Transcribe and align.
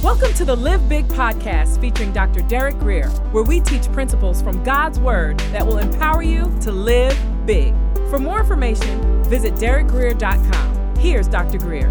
Welcome 0.00 0.32
to 0.34 0.44
the 0.44 0.54
Live 0.56 0.88
Big 0.88 1.08
podcast 1.08 1.80
featuring 1.80 2.12
Dr. 2.12 2.42
Derek 2.42 2.78
Grier, 2.78 3.08
where 3.32 3.42
we 3.42 3.58
teach 3.58 3.90
principles 3.90 4.40
from 4.40 4.62
God's 4.62 5.00
Word 5.00 5.40
that 5.50 5.66
will 5.66 5.78
empower 5.78 6.22
you 6.22 6.44
to 6.60 6.70
live 6.70 7.18
big. 7.46 7.74
For 8.08 8.20
more 8.20 8.38
information, 8.38 9.24
visit 9.24 9.54
derekgrier.com. 9.54 10.96
Here's 10.96 11.26
Dr. 11.26 11.58
Grier. 11.58 11.90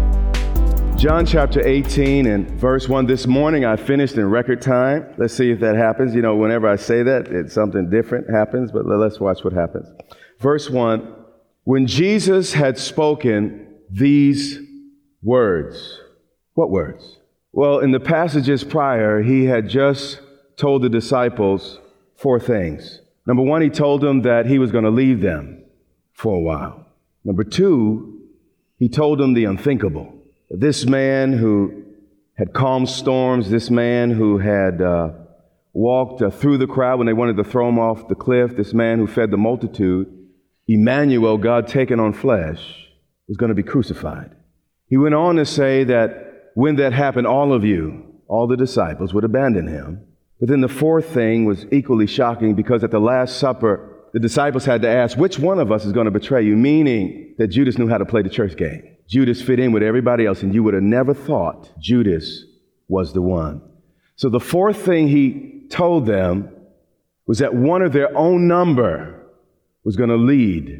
John 0.96 1.26
chapter 1.26 1.66
18 1.66 2.24
and 2.24 2.50
verse 2.52 2.88
1. 2.88 3.04
This 3.04 3.26
morning 3.26 3.66
I 3.66 3.76
finished 3.76 4.14
in 4.14 4.24
record 4.30 4.62
time. 4.62 5.12
Let's 5.18 5.34
see 5.34 5.50
if 5.50 5.60
that 5.60 5.76
happens. 5.76 6.14
You 6.14 6.22
know, 6.22 6.34
whenever 6.34 6.66
I 6.66 6.76
say 6.76 7.02
that, 7.02 7.28
it's 7.28 7.52
something 7.52 7.90
different 7.90 8.30
happens, 8.30 8.72
but 8.72 8.86
let's 8.86 9.20
watch 9.20 9.44
what 9.44 9.52
happens. 9.52 9.86
Verse 10.40 10.70
1 10.70 11.14
When 11.64 11.86
Jesus 11.86 12.54
had 12.54 12.78
spoken 12.78 13.68
these 13.90 14.58
words, 15.22 16.00
what 16.56 16.70
words? 16.70 17.18
Well, 17.52 17.78
in 17.80 17.92
the 17.92 18.00
passages 18.00 18.64
prior, 18.64 19.22
he 19.22 19.44
had 19.44 19.68
just 19.68 20.20
told 20.56 20.82
the 20.82 20.88
disciples 20.88 21.78
four 22.16 22.40
things. 22.40 23.02
Number 23.26 23.42
one, 23.42 23.60
he 23.60 23.68
told 23.68 24.00
them 24.00 24.22
that 24.22 24.46
he 24.46 24.58
was 24.58 24.72
going 24.72 24.84
to 24.84 24.90
leave 24.90 25.20
them 25.20 25.64
for 26.14 26.34
a 26.34 26.40
while. 26.40 26.86
Number 27.24 27.44
two, 27.44 28.22
he 28.78 28.88
told 28.88 29.18
them 29.18 29.34
the 29.34 29.44
unthinkable. 29.44 30.14
This 30.48 30.86
man 30.86 31.34
who 31.34 31.84
had 32.38 32.54
calmed 32.54 32.88
storms, 32.88 33.50
this 33.50 33.68
man 33.68 34.10
who 34.10 34.38
had 34.38 34.80
uh, 34.80 35.10
walked 35.74 36.22
uh, 36.22 36.30
through 36.30 36.56
the 36.56 36.66
crowd 36.66 36.96
when 36.96 37.06
they 37.06 37.12
wanted 37.12 37.36
to 37.36 37.44
throw 37.44 37.68
him 37.68 37.78
off 37.78 38.08
the 38.08 38.14
cliff, 38.14 38.56
this 38.56 38.72
man 38.72 38.98
who 38.98 39.06
fed 39.06 39.30
the 39.30 39.36
multitude, 39.36 40.08
Emmanuel, 40.66 41.36
God 41.36 41.68
taken 41.68 42.00
on 42.00 42.14
flesh, 42.14 42.88
was 43.28 43.36
going 43.36 43.50
to 43.50 43.54
be 43.54 43.62
crucified. 43.62 44.34
He 44.88 44.96
went 44.96 45.14
on 45.14 45.36
to 45.36 45.44
say 45.44 45.84
that 45.84 46.25
when 46.56 46.76
that 46.76 46.94
happened, 46.94 47.26
all 47.26 47.52
of 47.52 47.66
you, 47.66 48.02
all 48.28 48.46
the 48.46 48.56
disciples, 48.56 49.12
would 49.12 49.24
abandon 49.24 49.66
him. 49.66 50.00
But 50.40 50.48
then 50.48 50.62
the 50.62 50.70
fourth 50.70 51.12
thing 51.12 51.44
was 51.44 51.66
equally 51.70 52.06
shocking 52.06 52.54
because 52.54 52.82
at 52.82 52.90
the 52.90 52.98
Last 52.98 53.36
Supper, 53.36 54.08
the 54.14 54.20
disciples 54.20 54.64
had 54.64 54.80
to 54.80 54.88
ask, 54.88 55.18
which 55.18 55.38
one 55.38 55.58
of 55.58 55.70
us 55.70 55.84
is 55.84 55.92
going 55.92 56.06
to 56.06 56.10
betray 56.10 56.46
you? 56.46 56.56
Meaning 56.56 57.34
that 57.36 57.48
Judas 57.48 57.76
knew 57.76 57.88
how 57.88 57.98
to 57.98 58.06
play 58.06 58.22
the 58.22 58.30
church 58.30 58.56
game. 58.56 58.96
Judas 59.06 59.42
fit 59.42 59.60
in 59.60 59.72
with 59.72 59.82
everybody 59.82 60.24
else, 60.24 60.42
and 60.42 60.54
you 60.54 60.62
would 60.62 60.72
have 60.72 60.82
never 60.82 61.12
thought 61.12 61.70
Judas 61.78 62.44
was 62.88 63.12
the 63.12 63.20
one. 63.20 63.60
So 64.14 64.30
the 64.30 64.40
fourth 64.40 64.78
thing 64.78 65.08
he 65.08 65.66
told 65.68 66.06
them 66.06 66.48
was 67.26 67.40
that 67.40 67.54
one 67.54 67.82
of 67.82 67.92
their 67.92 68.16
own 68.16 68.48
number 68.48 69.26
was 69.84 69.96
going 69.96 70.08
to 70.08 70.16
lead 70.16 70.70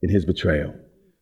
in 0.00 0.10
his 0.10 0.24
betrayal. 0.24 0.76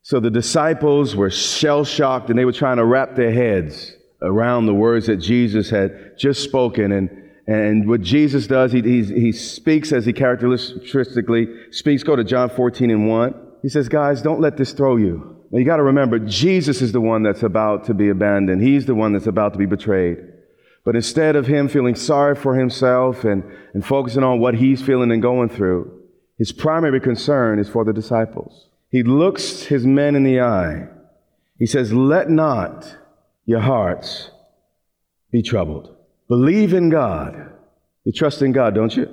So 0.06 0.20
the 0.20 0.30
disciples 0.30 1.16
were 1.16 1.30
shell 1.30 1.84
shocked 1.84 2.30
and 2.30 2.38
they 2.38 2.44
were 2.44 2.52
trying 2.52 2.76
to 2.76 2.84
wrap 2.84 3.16
their 3.16 3.32
heads 3.32 3.90
around 4.22 4.66
the 4.66 4.72
words 4.72 5.06
that 5.06 5.16
Jesus 5.16 5.68
had 5.68 6.16
just 6.16 6.44
spoken. 6.44 6.92
And, 6.92 7.10
and 7.48 7.88
what 7.88 8.02
Jesus 8.02 8.46
does, 8.46 8.70
he, 8.70 8.82
he, 8.82 9.02
he 9.02 9.32
speaks 9.32 9.90
as 9.90 10.06
he 10.06 10.12
characteristically 10.12 11.48
speaks. 11.72 12.04
Go 12.04 12.14
to 12.14 12.22
John 12.22 12.50
14 12.50 12.88
and 12.88 13.08
1. 13.08 13.34
He 13.62 13.68
says, 13.68 13.88
Guys, 13.88 14.22
don't 14.22 14.40
let 14.40 14.56
this 14.56 14.70
throw 14.70 14.94
you. 14.94 15.44
Now 15.50 15.58
you 15.58 15.64
got 15.64 15.78
to 15.78 15.82
remember, 15.82 16.20
Jesus 16.20 16.82
is 16.82 16.92
the 16.92 17.00
one 17.00 17.24
that's 17.24 17.42
about 17.42 17.86
to 17.86 17.94
be 17.94 18.08
abandoned. 18.08 18.62
He's 18.62 18.86
the 18.86 18.94
one 18.94 19.12
that's 19.12 19.26
about 19.26 19.54
to 19.54 19.58
be 19.58 19.66
betrayed. 19.66 20.18
But 20.84 20.94
instead 20.94 21.34
of 21.34 21.48
him 21.48 21.66
feeling 21.66 21.96
sorry 21.96 22.36
for 22.36 22.54
himself 22.54 23.24
and, 23.24 23.42
and 23.74 23.84
focusing 23.84 24.22
on 24.22 24.38
what 24.38 24.54
he's 24.54 24.80
feeling 24.80 25.10
and 25.10 25.20
going 25.20 25.48
through, 25.48 26.00
his 26.38 26.52
primary 26.52 27.00
concern 27.00 27.58
is 27.58 27.68
for 27.68 27.84
the 27.84 27.92
disciples. 27.92 28.65
He 28.90 29.02
looks 29.02 29.62
his 29.62 29.84
men 29.84 30.14
in 30.14 30.24
the 30.24 30.40
eye. 30.40 30.88
He 31.58 31.66
says, 31.66 31.92
Let 31.92 32.30
not 32.30 32.96
your 33.44 33.60
hearts 33.60 34.30
be 35.30 35.42
troubled. 35.42 35.94
Believe 36.28 36.72
in 36.72 36.90
God. 36.90 37.52
You 38.04 38.12
trust 38.12 38.42
in 38.42 38.52
God, 38.52 38.74
don't 38.74 38.96
you? 38.96 39.08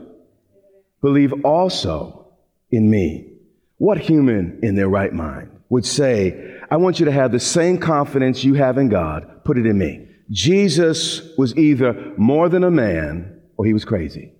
Believe 1.01 1.33
also 1.45 2.28
in 2.72 2.89
me. 2.89 3.29
What 3.78 3.97
human 3.97 4.59
in 4.63 4.75
their 4.75 4.89
right 4.89 5.12
mind 5.13 5.51
would 5.69 5.85
say, 5.85 6.59
I 6.69 6.78
want 6.78 7.00
you 7.00 7.06
to 7.06 7.12
have 7.12 7.31
the 7.31 7.39
same 7.39 7.78
confidence 7.78 8.44
you 8.44 8.53
have 8.53 8.78
in 8.78 8.89
God, 8.89 9.44
put 9.44 9.57
it 9.57 9.66
in 9.66 9.78
me? 9.78 10.07
Jesus 10.29 11.35
was 11.38 11.56
either 11.57 12.13
more 12.17 12.50
than 12.50 12.63
a 12.63 12.72
man 12.72 13.41
or 13.57 13.66
he 13.66 13.73
was 13.73 13.85
crazy. 13.85 14.31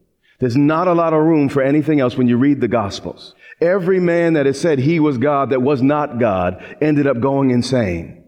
There's 0.44 0.58
not 0.58 0.90
a 0.90 0.94
lot 0.94 1.14
of 1.14 1.24
room 1.24 1.48
for 1.48 1.62
anything 1.62 2.02
else 2.02 2.18
when 2.18 2.28
you 2.28 2.36
read 2.36 2.60
the 2.60 2.68
Gospels. 2.68 3.34
Every 3.62 4.02
man 4.02 4.34
that 4.34 4.46
has 4.46 4.60
said 4.60 4.78
he 4.78 5.00
was 5.00 5.18
God 5.18 5.52
that 5.52 5.62
was 5.62 5.82
not 5.82 6.20
God 6.20 6.62
ended 6.82 7.08
up 7.08 7.22
going 7.22 7.52
insane. 7.52 8.26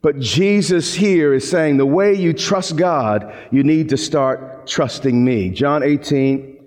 But 0.00 0.18
Jesus 0.18 0.94
here 0.94 1.34
is 1.34 1.46
saying 1.46 1.76
the 1.76 1.84
way 1.84 2.14
you 2.14 2.32
trust 2.32 2.76
God, 2.76 3.34
you 3.50 3.64
need 3.64 3.90
to 3.90 3.98
start 3.98 4.66
trusting 4.66 5.22
me. 5.22 5.50
John 5.50 5.82
18 5.82 6.58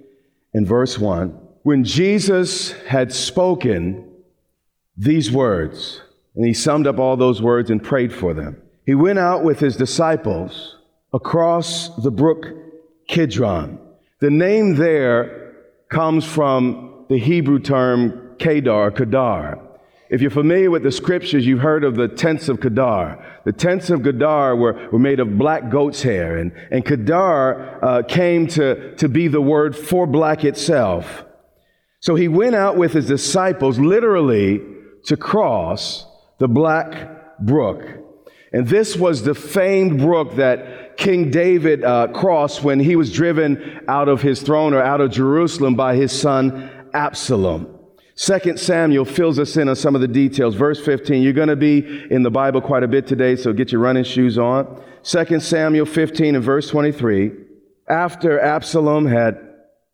and 0.54 0.68
verse 0.68 1.00
1. 1.00 1.30
When 1.64 1.84
Jesus 1.84 2.74
had 2.84 3.12
spoken 3.12 4.08
these 4.96 5.32
words, 5.32 6.00
and 6.36 6.46
he 6.46 6.54
summed 6.54 6.86
up 6.86 7.00
all 7.00 7.18
those 7.18 7.42
words 7.42 7.72
and 7.72 7.84
prayed 7.84 8.14
for 8.14 8.36
them, 8.36 8.62
he 8.86 8.94
went 8.94 9.18
out 9.18 9.44
with 9.44 9.62
his 9.62 9.76
disciples 9.76 10.78
across 11.12 11.90
the 12.04 12.12
brook 12.12 12.46
Kidron. 13.08 13.80
The 14.22 14.30
name 14.30 14.76
there 14.76 15.56
comes 15.90 16.26
from 16.26 17.06
the 17.10 17.18
Hebrew 17.18 17.58
term 17.58 18.36
Kedar, 18.38 18.92
Kedar. 18.92 19.60
If 20.12 20.22
you're 20.22 20.30
familiar 20.30 20.70
with 20.70 20.84
the 20.84 20.92
scriptures, 20.92 21.48
you've 21.48 21.62
heard 21.62 21.84
of 21.84 21.96
the 21.96 22.08
tents 22.08 22.48
of 22.48 22.62
Kedar. 22.62 23.42
The 23.46 23.52
tents 23.52 23.90
of 23.90 24.04
Kedar 24.04 24.56
were, 24.56 24.90
were 24.92 25.00
made 25.00 25.20
of 25.20 25.40
black 25.40 25.72
goat's 25.72 26.04
hair, 26.04 26.38
and, 26.38 26.52
and 26.70 26.86
Kedar 26.86 27.84
uh, 27.84 28.04
came 28.04 28.46
to, 28.50 28.96
to 28.98 29.10
be 29.10 29.28
the 29.28 29.42
word 29.42 29.76
for 29.76 30.06
black 30.06 30.46
itself. 30.46 31.26
So 32.00 32.14
he 32.14 32.28
went 32.28 32.54
out 32.54 32.78
with 32.78 32.94
his 32.94 33.08
disciples 33.08 33.80
literally 33.80 34.62
to 35.06 35.18
cross 35.18 36.06
the 36.38 36.48
black 36.48 37.40
brook. 37.40 37.84
And 38.54 38.68
this 38.68 38.96
was 38.96 39.24
the 39.24 39.34
famed 39.34 40.00
brook 40.00 40.36
that 40.36 40.81
King 41.02 41.32
David 41.32 41.84
uh, 41.84 42.10
crossed 42.10 42.62
when 42.62 42.80
he 42.80 42.96
was 42.96 43.12
driven 43.12 43.82
out 43.88 44.08
of 44.08 44.22
his 44.22 44.44
throne 44.44 44.72
or 44.76 44.84
out 44.84 45.02
of 45.02 45.10
Jerusalem 45.10 45.74
by 45.74 45.96
his 45.96 46.12
son 46.12 46.70
Absalom. 46.94 47.76
Second 48.14 48.60
Samuel 48.60 49.06
fills 49.06 49.40
us 49.40 49.58
in 49.58 49.68
on 49.68 49.76
some 49.76 49.96
of 49.96 50.02
the 50.02 50.08
details. 50.08 50.54
Verse 50.54 50.80
15, 50.80 51.24
you're 51.24 51.34
going 51.34 51.48
to 51.48 51.56
be 51.56 52.06
in 52.12 52.22
the 52.22 52.30
Bible 52.30 52.62
quite 52.62 52.84
a 52.84 52.88
bit 52.88 53.08
today, 53.08 53.36
so 53.36 53.52
get 53.52 53.72
your 53.72 53.82
running 53.82 54.04
shoes 54.04 54.38
on. 54.38 54.80
Second 55.02 55.42
Samuel 55.42 55.88
15 55.88 56.36
and 56.36 56.44
verse 56.44 56.70
23, 56.70 57.32
after 57.90 58.40
Absalom 58.40 59.08
had 59.08 59.40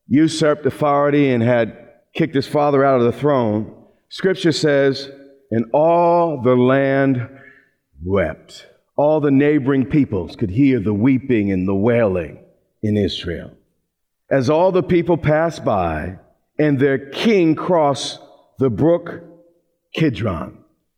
usurped 0.09 0.65
authority 0.65 1.29
and 1.29 1.41
had 1.41 1.87
kicked 2.15 2.35
his 2.35 2.47
father 2.47 2.83
out 2.83 2.99
of 2.99 3.05
the 3.05 3.17
throne, 3.17 3.73
scripture 4.09 4.51
says, 4.51 5.09
and 5.51 5.71
all 5.71 6.41
the 6.41 6.57
land 6.57 7.29
wept. 8.03 8.65
All 8.97 9.21
the 9.21 9.31
neighboring 9.31 9.85
peoples 9.85 10.35
could 10.35 10.49
hear 10.49 10.79
the 10.79 10.93
weeping 10.93 11.51
and 11.51 11.67
the 11.67 11.75
wailing 11.75 12.39
in 12.81 12.97
Israel. 12.97 13.51
As 14.29 14.49
all 14.49 14.71
the 14.71 14.83
people 14.83 15.17
passed 15.17 15.63
by, 15.63 16.17
and 16.59 16.79
their 16.79 16.97
king 17.11 17.55
crossed 17.55 18.19
the 18.57 18.69
brook 18.69 19.23
Kidron. 19.93 20.57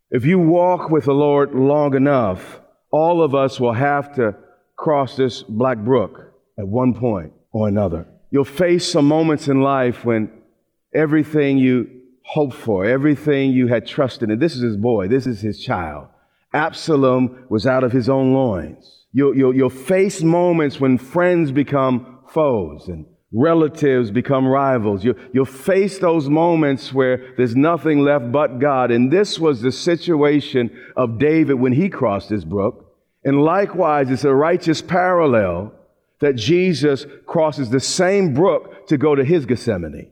If 0.09 0.25
you 0.25 0.39
walk 0.39 0.89
with 0.89 1.05
the 1.05 1.13
Lord 1.13 1.53
long 1.53 1.95
enough, 1.95 2.61
all 2.89 3.21
of 3.21 3.35
us 3.35 3.59
will 3.59 3.73
have 3.73 4.15
to 4.15 4.35
cross 4.75 5.15
this 5.15 5.43
black 5.43 5.77
brook 5.77 6.33
at 6.57 6.67
one 6.67 6.93
point 6.93 7.33
or 7.51 7.67
another. 7.67 8.07
You'll 8.31 8.45
face 8.45 8.89
some 8.89 9.05
moments 9.05 9.47
in 9.47 9.61
life 9.61 10.05
when 10.05 10.31
everything 10.93 11.57
you 11.57 11.89
hoped 12.23 12.55
for, 12.55 12.85
everything 12.85 13.51
you 13.51 13.67
had 13.67 13.85
trusted 13.85 14.29
in, 14.29 14.39
this 14.39 14.55
is 14.55 14.61
his 14.61 14.77
boy, 14.77 15.07
this 15.07 15.27
is 15.27 15.41
his 15.41 15.59
child. 15.59 16.07
Absalom 16.53 17.45
was 17.49 17.67
out 17.67 17.83
of 17.83 17.91
his 17.91 18.09
own 18.09 18.33
loins. 18.33 19.05
You'll, 19.11 19.35
you'll, 19.35 19.55
you'll 19.55 19.69
face 19.69 20.21
moments 20.21 20.79
when 20.79 20.97
friends 20.97 21.51
become 21.51 22.19
foes 22.29 22.87
and 22.87 23.05
relatives 23.31 24.09
become 24.09 24.47
rivals. 24.47 25.03
You, 25.03 25.15
you'll 25.33 25.45
face 25.45 25.99
those 25.99 26.29
moments 26.29 26.93
where 26.93 27.33
there's 27.37 27.55
nothing 27.55 28.03
left 28.03 28.31
but 28.31 28.59
God. 28.59 28.91
And 28.91 29.11
this 29.11 29.39
was 29.39 29.61
the 29.61 29.71
situation 29.71 30.71
of 30.97 31.19
David 31.19 31.55
when 31.55 31.73
he 31.73 31.89
crossed 31.89 32.29
this 32.29 32.43
brook. 32.43 32.85
And 33.23 33.41
likewise, 33.41 34.09
it's 34.09 34.23
a 34.23 34.33
righteous 34.33 34.81
parallel 34.81 35.73
that 36.21 36.35
Jesus 36.35 37.05
crosses 37.25 37.69
the 37.69 37.79
same 37.79 38.33
brook 38.33 38.87
to 38.87 38.97
go 38.97 39.15
to 39.15 39.23
his 39.23 39.45
Gethsemane. 39.45 40.09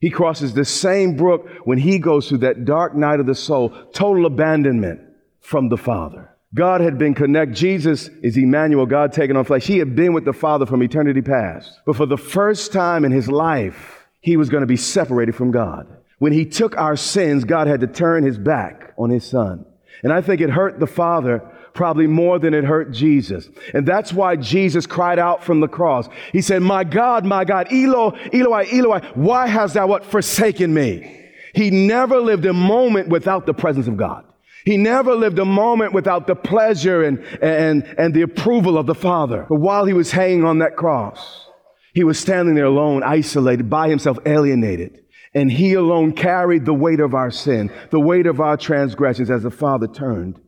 He 0.00 0.10
crosses 0.10 0.54
the 0.54 0.64
same 0.64 1.16
brook 1.16 1.46
when 1.64 1.78
he 1.78 1.98
goes 1.98 2.28
through 2.28 2.38
that 2.38 2.64
dark 2.64 2.94
night 2.94 3.20
of 3.20 3.26
the 3.26 3.34
soul, 3.34 3.70
total 3.92 4.24
abandonment 4.24 5.00
from 5.40 5.68
the 5.68 5.76
Father. 5.76 6.36
God 6.54 6.80
had 6.80 6.98
been 6.98 7.14
connected. 7.14 7.56
Jesus 7.56 8.08
is 8.22 8.36
Emmanuel, 8.36 8.86
God 8.86 9.12
taken 9.12 9.36
on 9.36 9.44
flesh. 9.44 9.66
He 9.66 9.78
had 9.78 9.94
been 9.94 10.12
with 10.12 10.24
the 10.24 10.32
Father 10.32 10.66
from 10.66 10.82
eternity 10.82 11.22
past. 11.22 11.80
But 11.86 11.96
for 11.96 12.06
the 12.06 12.16
first 12.16 12.72
time 12.72 13.04
in 13.04 13.12
his 13.12 13.28
life, 13.28 14.08
he 14.20 14.36
was 14.36 14.48
going 14.48 14.62
to 14.62 14.66
be 14.66 14.76
separated 14.76 15.34
from 15.34 15.52
God. 15.52 15.86
When 16.18 16.32
he 16.32 16.44
took 16.44 16.76
our 16.76 16.96
sins, 16.96 17.44
God 17.44 17.66
had 17.66 17.80
to 17.80 17.86
turn 17.86 18.24
his 18.24 18.36
back 18.36 18.92
on 18.98 19.10
his 19.10 19.24
son. 19.24 19.64
And 20.02 20.12
I 20.12 20.20
think 20.20 20.40
it 20.40 20.50
hurt 20.50 20.80
the 20.80 20.86
Father 20.86 21.40
probably 21.72 22.06
more 22.06 22.38
than 22.38 22.52
it 22.52 22.64
hurt 22.64 22.90
Jesus. 22.90 23.48
And 23.72 23.86
that's 23.86 24.12
why 24.12 24.36
Jesus 24.36 24.86
cried 24.86 25.18
out 25.18 25.44
from 25.44 25.60
the 25.60 25.68
cross. 25.68 26.08
He 26.32 26.42
said, 26.42 26.62
My 26.62 26.84
God, 26.84 27.24
my 27.24 27.44
God, 27.44 27.68
Elo, 27.72 28.16
Eloi, 28.32 28.66
Eloi, 28.72 29.00
why 29.14 29.46
hast 29.46 29.74
thou 29.74 29.86
what 29.86 30.04
forsaken 30.04 30.74
me? 30.74 31.16
He 31.54 31.70
never 31.70 32.20
lived 32.20 32.44
a 32.44 32.52
moment 32.52 33.08
without 33.08 33.46
the 33.46 33.54
presence 33.54 33.86
of 33.86 33.96
God. 33.96 34.24
He 34.64 34.76
never 34.76 35.14
lived 35.14 35.38
a 35.38 35.44
moment 35.44 35.92
without 35.92 36.26
the 36.26 36.34
pleasure 36.34 37.02
and, 37.02 37.24
and, 37.42 37.82
and 37.98 38.14
the 38.14 38.22
approval 38.22 38.76
of 38.76 38.86
the 38.86 38.94
Father. 38.94 39.46
But 39.48 39.60
while 39.60 39.84
he 39.86 39.92
was 39.92 40.10
hanging 40.10 40.44
on 40.44 40.58
that 40.58 40.76
cross, 40.76 41.46
he 41.94 42.04
was 42.04 42.18
standing 42.18 42.54
there 42.54 42.66
alone, 42.66 43.02
isolated, 43.02 43.70
by 43.70 43.88
himself, 43.88 44.18
alienated. 44.26 45.04
And 45.34 45.50
he 45.50 45.74
alone 45.74 46.12
carried 46.12 46.64
the 46.64 46.74
weight 46.74 47.00
of 47.00 47.14
our 47.14 47.30
sin, 47.30 47.70
the 47.90 48.00
weight 48.00 48.26
of 48.26 48.40
our 48.40 48.56
transgressions 48.56 49.30
as 49.30 49.44
the 49.44 49.50
Father 49.50 49.86
turned 49.86 50.40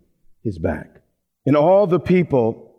his 0.42 0.58
back. 0.58 1.02
And 1.46 1.56
all 1.56 1.86
the 1.86 2.00
people 2.00 2.76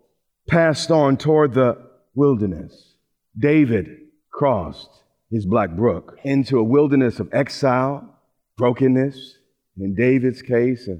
passed 0.48 0.90
on 0.90 1.16
toward 1.16 1.54
the 1.54 1.78
wilderness. 2.14 2.94
David 3.38 3.88
crossed 4.30 5.02
his 5.30 5.46
black 5.46 5.70
brook 5.70 6.18
into 6.22 6.58
a 6.58 6.64
wilderness 6.64 7.20
of 7.20 7.28
exile, 7.32 8.18
brokenness, 8.56 9.38
in 9.78 9.94
David's 9.94 10.42
case, 10.42 10.86
a 10.88 10.98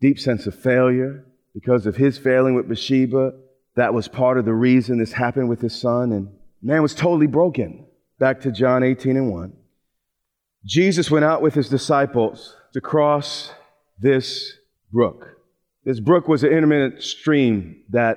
deep 0.00 0.18
sense 0.18 0.46
of 0.46 0.54
failure 0.54 1.24
because 1.54 1.86
of 1.86 1.96
his 1.96 2.18
failing 2.18 2.54
with 2.54 2.68
Bathsheba. 2.68 3.32
That 3.76 3.94
was 3.94 4.08
part 4.08 4.38
of 4.38 4.44
the 4.44 4.54
reason 4.54 4.98
this 4.98 5.12
happened 5.12 5.48
with 5.48 5.60
his 5.60 5.78
son. 5.78 6.12
And 6.12 6.28
man 6.62 6.82
was 6.82 6.94
totally 6.94 7.26
broken. 7.26 7.86
Back 8.18 8.40
to 8.42 8.52
John 8.52 8.82
18 8.82 9.16
and 9.16 9.30
1. 9.30 9.52
Jesus 10.64 11.10
went 11.10 11.24
out 11.24 11.40
with 11.40 11.54
his 11.54 11.68
disciples 11.68 12.54
to 12.74 12.80
cross 12.80 13.52
this 13.98 14.58
brook. 14.92 15.36
This 15.84 16.00
brook 16.00 16.28
was 16.28 16.44
an 16.44 16.50
intermittent 16.50 17.02
stream 17.02 17.82
that 17.90 18.16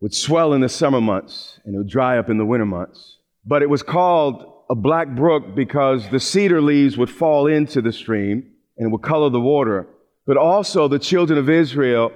would 0.00 0.14
swell 0.14 0.54
in 0.54 0.62
the 0.62 0.68
summer 0.68 1.00
months 1.00 1.60
and 1.64 1.74
it 1.74 1.78
would 1.78 1.88
dry 1.88 2.18
up 2.18 2.30
in 2.30 2.38
the 2.38 2.46
winter 2.46 2.64
months. 2.64 3.18
But 3.44 3.62
it 3.62 3.68
was 3.68 3.82
called 3.82 4.64
a 4.70 4.74
black 4.74 5.08
brook 5.14 5.54
because 5.54 6.08
the 6.08 6.20
cedar 6.20 6.62
leaves 6.62 6.96
would 6.96 7.10
fall 7.10 7.46
into 7.46 7.82
the 7.82 7.92
stream 7.92 8.52
and 8.78 8.90
would 8.90 9.02
color 9.02 9.28
the 9.28 9.40
water. 9.40 9.86
But 10.26 10.36
also 10.36 10.88
the 10.88 10.98
children 10.98 11.38
of 11.38 11.50
Israel, 11.50 12.12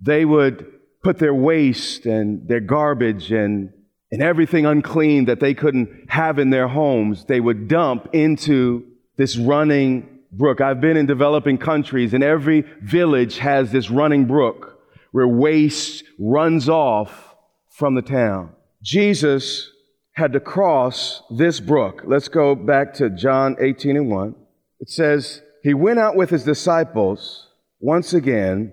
they 0.00 0.24
would 0.24 0.66
put 1.02 1.18
their 1.18 1.34
waste 1.34 2.06
and 2.06 2.48
their 2.48 2.60
garbage 2.60 3.30
and, 3.30 3.72
and 4.10 4.22
everything 4.22 4.66
unclean 4.66 5.26
that 5.26 5.40
they 5.40 5.54
couldn't 5.54 6.10
have 6.10 6.38
in 6.38 6.50
their 6.50 6.68
homes, 6.68 7.24
they 7.24 7.40
would 7.40 7.68
dump 7.68 8.08
into 8.12 8.84
this 9.16 9.36
running 9.36 10.18
brook. 10.32 10.60
I've 10.60 10.80
been 10.80 10.96
in 10.96 11.06
developing 11.06 11.58
countries, 11.58 12.14
and 12.14 12.22
every 12.22 12.64
village 12.82 13.38
has 13.38 13.70
this 13.72 13.90
running 13.90 14.26
brook 14.26 14.80
where 15.12 15.28
waste 15.28 16.04
runs 16.18 16.68
off 16.68 17.34
from 17.70 17.94
the 17.94 18.02
town. 18.02 18.50
Jesus 18.82 19.70
had 20.12 20.32
to 20.32 20.40
cross 20.40 21.22
this 21.30 21.60
brook. 21.60 22.02
Let's 22.04 22.28
go 22.28 22.54
back 22.54 22.94
to 22.94 23.08
John 23.08 23.56
18 23.60 23.96
and 23.96 24.10
1. 24.10 24.34
It 24.80 24.90
says, 24.90 25.42
He 25.68 25.74
went 25.74 25.98
out 25.98 26.16
with 26.16 26.30
his 26.30 26.44
disciples 26.44 27.46
once 27.78 28.14
again 28.14 28.72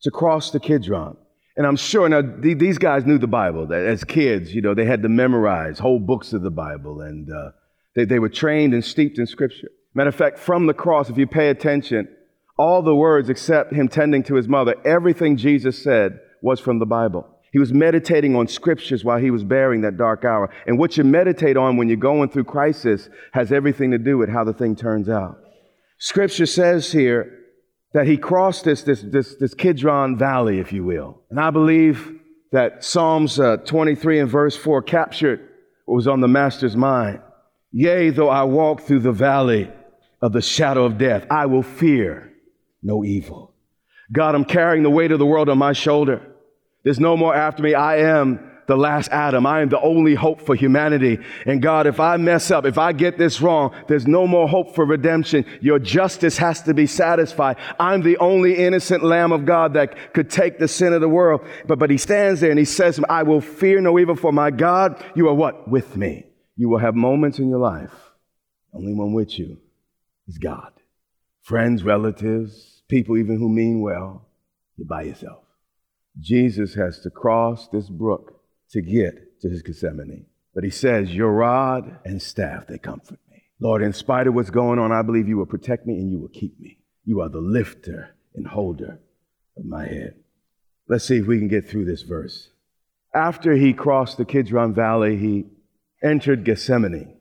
to 0.00 0.10
cross 0.10 0.50
the 0.50 0.60
Kidron. 0.60 1.18
And 1.58 1.66
I'm 1.66 1.76
sure 1.76 2.08
now 2.08 2.22
these 2.22 2.78
guys 2.78 3.04
knew 3.04 3.18
the 3.18 3.26
Bible. 3.26 3.70
As 3.70 4.02
kids, 4.02 4.54
you 4.54 4.62
know, 4.62 4.72
they 4.72 4.86
had 4.86 5.02
to 5.02 5.10
memorize 5.10 5.78
whole 5.78 6.00
books 6.00 6.32
of 6.32 6.40
the 6.40 6.50
Bible 6.50 7.02
and 7.02 7.30
uh, 7.30 7.50
they, 7.94 8.06
they 8.06 8.18
were 8.18 8.30
trained 8.30 8.72
and 8.72 8.82
steeped 8.82 9.18
in 9.18 9.26
Scripture. 9.26 9.68
Matter 9.92 10.08
of 10.08 10.14
fact, 10.14 10.38
from 10.38 10.66
the 10.66 10.72
cross, 10.72 11.10
if 11.10 11.18
you 11.18 11.26
pay 11.26 11.50
attention, 11.50 12.08
all 12.56 12.80
the 12.80 12.96
words 12.96 13.28
except 13.28 13.74
him 13.74 13.88
tending 13.90 14.22
to 14.22 14.36
his 14.36 14.48
mother, 14.48 14.74
everything 14.86 15.36
Jesus 15.36 15.82
said 15.82 16.18
was 16.40 16.60
from 16.60 16.78
the 16.78 16.86
Bible. 16.86 17.28
He 17.52 17.58
was 17.58 17.74
meditating 17.74 18.36
on 18.36 18.48
scriptures 18.48 19.04
while 19.04 19.18
he 19.18 19.30
was 19.30 19.44
bearing 19.44 19.82
that 19.82 19.98
dark 19.98 20.24
hour. 20.24 20.48
And 20.66 20.78
what 20.78 20.96
you 20.96 21.04
meditate 21.04 21.58
on 21.58 21.76
when 21.76 21.88
you're 21.88 21.98
going 21.98 22.30
through 22.30 22.44
crisis 22.44 23.10
has 23.34 23.52
everything 23.52 23.90
to 23.90 23.98
do 23.98 24.16
with 24.16 24.30
how 24.30 24.44
the 24.44 24.54
thing 24.54 24.74
turns 24.74 25.10
out. 25.10 25.41
Scripture 26.02 26.46
says 26.46 26.90
here 26.90 27.38
that 27.92 28.08
he 28.08 28.16
crossed 28.16 28.64
this, 28.64 28.82
this, 28.82 29.02
this, 29.02 29.36
this 29.36 29.54
Kidron 29.54 30.18
Valley, 30.18 30.58
if 30.58 30.72
you 30.72 30.82
will. 30.82 31.20
And 31.30 31.38
I 31.38 31.50
believe 31.50 32.18
that 32.50 32.82
Psalms 32.82 33.38
uh, 33.38 33.58
23 33.58 34.18
and 34.18 34.28
verse 34.28 34.56
4 34.56 34.82
captured 34.82 35.48
what 35.84 35.94
was 35.94 36.08
on 36.08 36.20
the 36.20 36.26
master's 36.26 36.76
mind. 36.76 37.20
Yea, 37.70 38.10
though 38.10 38.28
I 38.28 38.42
walk 38.42 38.80
through 38.80 38.98
the 38.98 39.12
valley 39.12 39.70
of 40.20 40.32
the 40.32 40.42
shadow 40.42 40.86
of 40.86 40.98
death, 40.98 41.24
I 41.30 41.46
will 41.46 41.62
fear 41.62 42.32
no 42.82 43.04
evil. 43.04 43.54
God, 44.10 44.34
I'm 44.34 44.44
carrying 44.44 44.82
the 44.82 44.90
weight 44.90 45.12
of 45.12 45.20
the 45.20 45.26
world 45.26 45.48
on 45.48 45.58
my 45.58 45.72
shoulder. 45.72 46.20
There's 46.82 46.98
no 46.98 47.16
more 47.16 47.32
after 47.32 47.62
me. 47.62 47.74
I 47.74 47.98
am 47.98 48.50
the 48.66 48.76
last 48.76 49.10
Adam. 49.10 49.46
I 49.46 49.60
am 49.60 49.68
the 49.68 49.80
only 49.80 50.14
hope 50.14 50.40
for 50.40 50.54
humanity. 50.54 51.18
And 51.46 51.62
God, 51.62 51.86
if 51.86 52.00
I 52.00 52.16
mess 52.16 52.50
up, 52.50 52.64
if 52.64 52.78
I 52.78 52.92
get 52.92 53.18
this 53.18 53.40
wrong, 53.40 53.74
there's 53.88 54.06
no 54.06 54.26
more 54.26 54.48
hope 54.48 54.74
for 54.74 54.84
redemption. 54.84 55.44
Your 55.60 55.78
justice 55.78 56.38
has 56.38 56.62
to 56.62 56.74
be 56.74 56.86
satisfied. 56.86 57.56
I'm 57.78 58.02
the 58.02 58.18
only 58.18 58.56
innocent 58.56 59.02
Lamb 59.02 59.32
of 59.32 59.44
God 59.44 59.74
that 59.74 60.14
could 60.14 60.30
take 60.30 60.58
the 60.58 60.68
sin 60.68 60.92
of 60.92 61.00
the 61.00 61.08
world. 61.08 61.42
But, 61.66 61.78
but 61.78 61.90
he 61.90 61.98
stands 61.98 62.40
there 62.40 62.50
and 62.50 62.58
he 62.58 62.64
says, 62.64 63.00
I 63.08 63.22
will 63.22 63.40
fear 63.40 63.80
no 63.80 63.98
evil 63.98 64.16
for 64.16 64.32
my 64.32 64.50
God. 64.50 65.02
You 65.14 65.28
are 65.28 65.34
what? 65.34 65.68
With 65.68 65.96
me. 65.96 66.26
You 66.56 66.68
will 66.68 66.78
have 66.78 66.94
moments 66.94 67.38
in 67.38 67.48
your 67.48 67.58
life. 67.58 67.92
Only 68.72 68.94
one 68.94 69.12
with 69.12 69.38
you 69.38 69.58
is 70.28 70.38
God. 70.38 70.72
Friends, 71.42 71.82
relatives, 71.82 72.82
people 72.88 73.18
even 73.18 73.38
who 73.38 73.48
mean 73.48 73.80
well, 73.80 74.28
you're 74.76 74.86
by 74.86 75.02
yourself. 75.02 75.44
Jesus 76.20 76.74
has 76.74 77.00
to 77.00 77.10
cross 77.10 77.68
this 77.68 77.88
brook 77.88 78.41
to 78.72 78.82
get 78.82 79.40
to 79.40 79.48
his 79.48 79.62
Gethsemane. 79.62 80.26
But 80.54 80.64
he 80.64 80.70
says, 80.70 81.14
Your 81.14 81.32
rod 81.32 81.98
and 82.04 82.20
staff, 82.20 82.66
they 82.66 82.78
comfort 82.78 83.18
me. 83.30 83.44
Lord, 83.60 83.82
in 83.82 83.92
spite 83.92 84.26
of 84.26 84.34
what's 84.34 84.50
going 84.50 84.78
on, 84.78 84.92
I 84.92 85.02
believe 85.02 85.28
you 85.28 85.38
will 85.38 85.46
protect 85.46 85.86
me 85.86 85.94
and 85.94 86.10
you 86.10 86.18
will 86.18 86.28
keep 86.28 86.58
me. 86.60 86.78
You 87.04 87.20
are 87.20 87.28
the 87.28 87.40
lifter 87.40 88.16
and 88.34 88.46
holder 88.46 89.00
of 89.56 89.64
my 89.64 89.86
head. 89.86 90.14
Let's 90.88 91.04
see 91.04 91.18
if 91.18 91.26
we 91.26 91.38
can 91.38 91.48
get 91.48 91.68
through 91.68 91.84
this 91.84 92.02
verse. 92.02 92.50
After 93.14 93.54
he 93.54 93.72
crossed 93.72 94.16
the 94.16 94.24
Kidron 94.24 94.74
Valley, 94.74 95.16
he 95.16 95.46
entered 96.02 96.44
Gethsemane, 96.44 97.16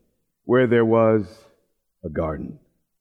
where 0.45 0.67
there 0.67 0.85
was 0.85 1.45
a 2.03 2.09
garden. 2.09 2.59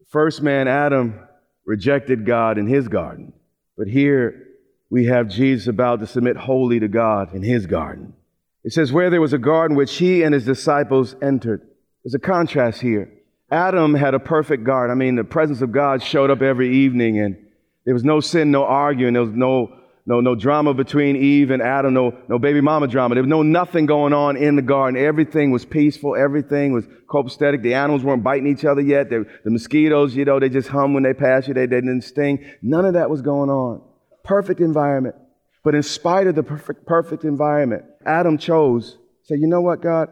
First 0.08 0.42
man, 0.42 0.68
Adam, 0.68 1.20
rejected 1.64 2.26
God 2.26 2.58
in 2.58 2.66
his 2.66 2.88
garden. 2.88 3.32
But 3.78 3.86
here 3.86 4.48
we 4.90 5.06
have 5.06 5.28
Jesus 5.28 5.68
about 5.68 6.00
to 6.00 6.06
submit 6.06 6.36
wholly 6.36 6.80
to 6.80 6.88
God 6.88 7.32
in 7.32 7.42
his 7.42 7.66
garden. 7.66 8.14
It 8.62 8.72
says, 8.72 8.92
where 8.92 9.10
there 9.10 9.20
was 9.20 9.32
a 9.32 9.38
garden 9.38 9.76
which 9.76 9.96
he 9.96 10.22
and 10.22 10.34
his 10.34 10.44
disciples 10.44 11.16
entered. 11.22 11.66
There's 12.04 12.14
a 12.14 12.18
contrast 12.18 12.80
here. 12.80 13.10
Adam 13.50 13.94
had 13.94 14.14
a 14.14 14.20
perfect 14.20 14.64
garden. 14.64 14.92
I 14.92 14.98
mean, 14.98 15.16
the 15.16 15.24
presence 15.24 15.60
of 15.60 15.72
God 15.72 16.02
showed 16.02 16.30
up 16.30 16.42
every 16.42 16.76
evening, 16.76 17.18
and 17.18 17.36
there 17.84 17.94
was 17.94 18.04
no 18.04 18.20
sin, 18.20 18.50
no 18.50 18.64
arguing, 18.64 19.14
there 19.14 19.22
was 19.22 19.34
no 19.34 19.80
no, 20.06 20.20
no 20.20 20.34
drama 20.34 20.74
between 20.74 21.14
Eve 21.14 21.50
and 21.50 21.62
Adam, 21.62 21.94
no, 21.94 22.12
no 22.28 22.38
baby 22.38 22.60
mama 22.60 22.88
drama. 22.88 23.14
There 23.14 23.22
was 23.22 23.28
no 23.28 23.42
nothing 23.42 23.86
going 23.86 24.12
on 24.12 24.36
in 24.36 24.56
the 24.56 24.62
garden. 24.62 25.00
Everything 25.00 25.50
was 25.50 25.64
peaceful. 25.64 26.16
Everything 26.16 26.72
was 26.72 26.84
copacetic. 27.08 27.62
The 27.62 27.74
animals 27.74 28.02
weren't 28.02 28.24
biting 28.24 28.46
each 28.48 28.64
other 28.64 28.80
yet. 28.80 29.10
They, 29.10 29.18
the 29.44 29.50
mosquitoes, 29.50 30.16
you 30.16 30.24
know, 30.24 30.40
they 30.40 30.48
just 30.48 30.68
hum 30.68 30.94
when 30.94 31.02
they 31.02 31.14
pass 31.14 31.46
you. 31.46 31.54
They, 31.54 31.66
they 31.66 31.76
didn't 31.76 32.02
sting. 32.02 32.44
None 32.62 32.86
of 32.86 32.94
that 32.94 33.10
was 33.10 33.22
going 33.22 33.50
on. 33.50 33.82
Perfect 34.24 34.60
environment. 34.60 35.14
But 35.62 35.74
in 35.74 35.82
spite 35.82 36.26
of 36.26 36.34
the 36.34 36.42
perfect, 36.42 36.86
perfect 36.86 37.24
environment, 37.24 37.84
Adam 38.04 38.38
chose, 38.38 38.98
say, 39.24 39.36
you 39.36 39.46
know 39.46 39.60
what, 39.60 39.82
God, 39.82 40.08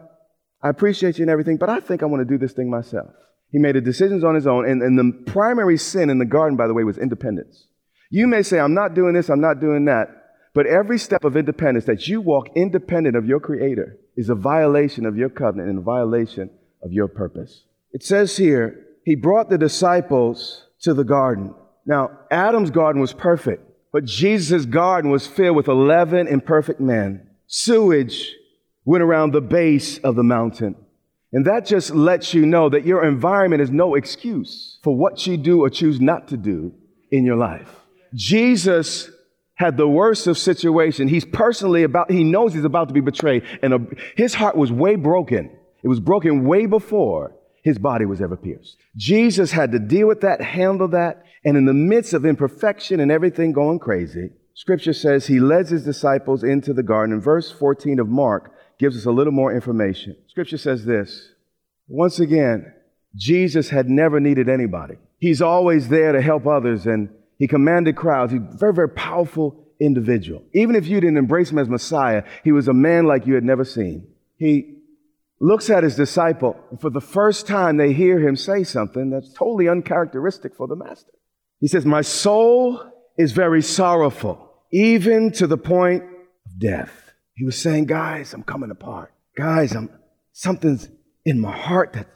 I 0.61 0.69
appreciate 0.69 1.17
you 1.17 1.23
and 1.23 1.31
everything, 1.31 1.57
but 1.57 1.69
I 1.69 1.79
think 1.79 2.03
I 2.03 2.05
want 2.05 2.21
to 2.21 2.25
do 2.25 2.37
this 2.37 2.53
thing 2.53 2.69
myself. 2.69 3.09
He 3.51 3.59
made 3.59 3.75
the 3.75 3.81
decisions 3.81 4.23
on 4.23 4.35
his 4.35 4.45
own. 4.45 4.69
And, 4.69 4.81
and 4.81 4.97
the 4.97 5.31
primary 5.31 5.77
sin 5.77 6.09
in 6.09 6.19
the 6.19 6.25
garden, 6.25 6.57
by 6.57 6.67
the 6.67 6.73
way, 6.73 6.83
was 6.83 6.97
independence. 6.97 7.65
You 8.09 8.27
may 8.27 8.43
say, 8.43 8.59
I'm 8.59 8.73
not 8.73 8.93
doing 8.93 9.13
this, 9.13 9.29
I'm 9.29 9.41
not 9.41 9.59
doing 9.59 9.85
that. 9.85 10.07
But 10.53 10.65
every 10.65 10.97
step 10.97 11.23
of 11.23 11.37
independence 11.37 11.85
that 11.85 12.07
you 12.07 12.21
walk 12.21 12.47
independent 12.55 13.15
of 13.15 13.25
your 13.25 13.39
Creator 13.39 13.97
is 14.15 14.29
a 14.29 14.35
violation 14.35 15.05
of 15.05 15.15
your 15.15 15.29
covenant 15.29 15.69
and 15.69 15.79
a 15.79 15.81
violation 15.81 16.49
of 16.83 16.91
your 16.91 17.07
purpose. 17.07 17.63
It 17.91 18.03
says 18.03 18.35
here, 18.37 18.85
He 19.03 19.15
brought 19.15 19.49
the 19.49 19.57
disciples 19.57 20.65
to 20.81 20.93
the 20.93 21.03
garden. 21.03 21.53
Now, 21.85 22.11
Adam's 22.29 22.71
garden 22.71 23.01
was 23.01 23.13
perfect, 23.13 23.63
but 23.91 24.05
Jesus' 24.05 24.65
garden 24.65 25.11
was 25.11 25.27
filled 25.27 25.55
with 25.55 25.67
11 25.67 26.27
imperfect 26.27 26.79
men. 26.79 27.28
Sewage 27.51 28.35
went 28.85 29.03
around 29.03 29.33
the 29.33 29.41
base 29.41 29.97
of 29.97 30.15
the 30.15 30.23
mountain. 30.23 30.75
And 31.33 31.45
that 31.45 31.65
just 31.65 31.89
lets 31.89 32.33
you 32.33 32.45
know 32.45 32.69
that 32.69 32.85
your 32.85 33.03
environment 33.03 33.61
is 33.61 33.71
no 33.71 33.95
excuse 33.95 34.77
for 34.83 34.95
what 34.95 35.25
you 35.25 35.35
do 35.35 35.63
or 35.63 35.69
choose 35.69 35.99
not 35.99 36.27
to 36.29 36.37
do 36.37 36.73
in 37.11 37.25
your 37.25 37.35
life. 37.35 37.69
Jesus 38.13 39.09
had 39.55 39.77
the 39.77 39.87
worst 39.87 40.27
of 40.27 40.37
situation. 40.37 41.07
He's 41.07 41.25
personally 41.25 41.83
about, 41.83 42.11
he 42.11 42.23
knows 42.23 42.53
he's 42.53 42.65
about 42.65 42.87
to 42.87 42.93
be 42.93 43.01
betrayed. 43.01 43.43
And 43.63 43.73
a, 43.73 43.79
his 44.15 44.35
heart 44.35 44.55
was 44.55 44.71
way 44.71 44.95
broken. 44.95 45.51
It 45.83 45.87
was 45.87 45.99
broken 45.99 46.45
way 46.45 46.67
before 46.67 47.35
his 47.63 47.79
body 47.79 48.05
was 48.05 48.21
ever 48.21 48.37
pierced. 48.37 48.77
Jesus 48.95 49.51
had 49.51 49.71
to 49.71 49.79
deal 49.79 50.07
with 50.07 50.21
that, 50.21 50.39
handle 50.39 50.87
that. 50.89 51.23
And 51.43 51.57
in 51.57 51.65
the 51.65 51.73
midst 51.73 52.13
of 52.13 52.25
imperfection 52.25 52.99
and 52.99 53.11
everything 53.11 53.53
going 53.53 53.79
crazy, 53.79 54.33
Scripture 54.59 54.91
says 54.91 55.25
he 55.25 55.39
led 55.39 55.69
his 55.69 55.85
disciples 55.85 56.43
into 56.43 56.73
the 56.73 56.83
garden. 56.83 57.13
And 57.13 57.23
verse 57.23 57.49
14 57.49 57.97
of 57.97 58.09
Mark 58.09 58.53
gives 58.77 58.97
us 58.97 59.05
a 59.05 59.11
little 59.11 59.31
more 59.31 59.55
information. 59.55 60.17
Scripture 60.27 60.57
says 60.57 60.83
this 60.83 61.31
Once 61.87 62.19
again, 62.19 62.73
Jesus 63.15 63.69
had 63.69 63.89
never 63.89 64.19
needed 64.19 64.49
anybody. 64.49 64.95
He's 65.17 65.41
always 65.41 65.87
there 65.87 66.11
to 66.11 66.21
help 66.21 66.45
others, 66.45 66.85
and 66.85 67.07
he 67.37 67.47
commanded 67.47 67.95
crowds. 67.95 68.33
He's 68.33 68.41
a 68.41 68.57
very, 68.57 68.73
very 68.73 68.89
powerful 68.89 69.65
individual. 69.79 70.43
Even 70.53 70.75
if 70.75 70.87
you 70.87 70.99
didn't 70.99 71.15
embrace 71.15 71.51
him 71.51 71.57
as 71.57 71.69
Messiah, 71.69 72.23
he 72.43 72.51
was 72.51 72.67
a 72.67 72.73
man 72.73 73.05
like 73.05 73.25
you 73.25 73.35
had 73.35 73.45
never 73.45 73.63
seen. 73.63 74.09
He 74.35 74.75
looks 75.39 75.69
at 75.69 75.83
his 75.83 75.95
disciple, 75.95 76.57
and 76.69 76.81
for 76.81 76.89
the 76.89 76.99
first 76.99 77.47
time, 77.47 77.77
they 77.77 77.93
hear 77.93 78.19
him 78.19 78.35
say 78.35 78.65
something 78.65 79.09
that's 79.09 79.31
totally 79.31 79.69
uncharacteristic 79.69 80.53
for 80.53 80.67
the 80.67 80.75
master. 80.75 81.13
He 81.61 81.69
says, 81.69 81.85
My 81.85 82.01
soul 82.01 82.83
is 83.17 83.31
very 83.33 83.61
sorrowful, 83.61 84.48
even 84.71 85.31
to 85.33 85.47
the 85.47 85.57
point 85.57 86.03
of 86.03 86.59
death. 86.59 87.11
He 87.35 87.45
was 87.45 87.59
saying, 87.59 87.85
Guys, 87.85 88.33
I'm 88.33 88.43
coming 88.43 88.71
apart. 88.71 89.13
Guys, 89.35 89.75
I'm 89.75 89.89
something's 90.33 90.89
in 91.25 91.39
my 91.39 91.55
heart 91.55 91.93
that's 91.93 92.09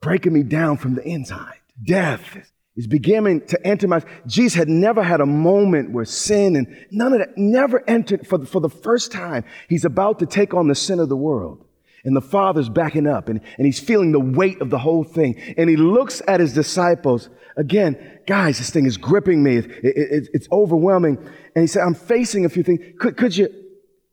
breaking 0.00 0.32
me 0.32 0.42
down 0.42 0.76
from 0.76 0.94
the 0.94 1.06
inside. 1.06 1.58
Death 1.84 2.38
is 2.76 2.86
beginning 2.86 3.44
to 3.44 3.66
enter 3.66 3.88
my 3.88 4.00
jesus 4.24 4.56
had 4.56 4.68
never 4.68 5.02
had 5.02 5.20
a 5.20 5.26
moment 5.26 5.90
where 5.90 6.04
sin 6.04 6.54
and 6.54 6.86
none 6.92 7.12
of 7.12 7.18
that 7.18 7.36
never 7.36 7.82
entered 7.90 8.24
for 8.24 8.38
the, 8.38 8.46
for 8.46 8.60
the 8.60 8.68
first 8.68 9.10
time 9.10 9.44
he's 9.68 9.84
about 9.84 10.20
to 10.20 10.26
take 10.26 10.54
on 10.54 10.68
the 10.68 10.74
sin 10.76 11.00
of 11.00 11.08
the 11.08 11.16
world 11.16 11.64
and 12.04 12.14
the 12.14 12.20
father's 12.20 12.68
backing 12.68 13.06
up 13.06 13.28
and, 13.28 13.40
and 13.56 13.66
he's 13.66 13.80
feeling 13.80 14.12
the 14.12 14.20
weight 14.20 14.60
of 14.60 14.70
the 14.70 14.78
whole 14.78 15.02
thing 15.02 15.36
and 15.56 15.68
he 15.68 15.76
looks 15.76 16.22
at 16.28 16.38
his 16.38 16.52
disciples 16.52 17.28
again 17.58 18.20
guys 18.26 18.58
this 18.58 18.70
thing 18.70 18.86
is 18.86 18.96
gripping 18.96 19.42
me 19.42 19.56
it, 19.56 19.66
it, 19.82 20.28
it's 20.32 20.48
overwhelming 20.50 21.18
and 21.54 21.62
he 21.62 21.66
said 21.66 21.82
i'm 21.82 21.94
facing 21.94 22.44
a 22.44 22.48
few 22.48 22.62
things 22.62 22.80
could, 22.98 23.16
could 23.16 23.36
you 23.36 23.48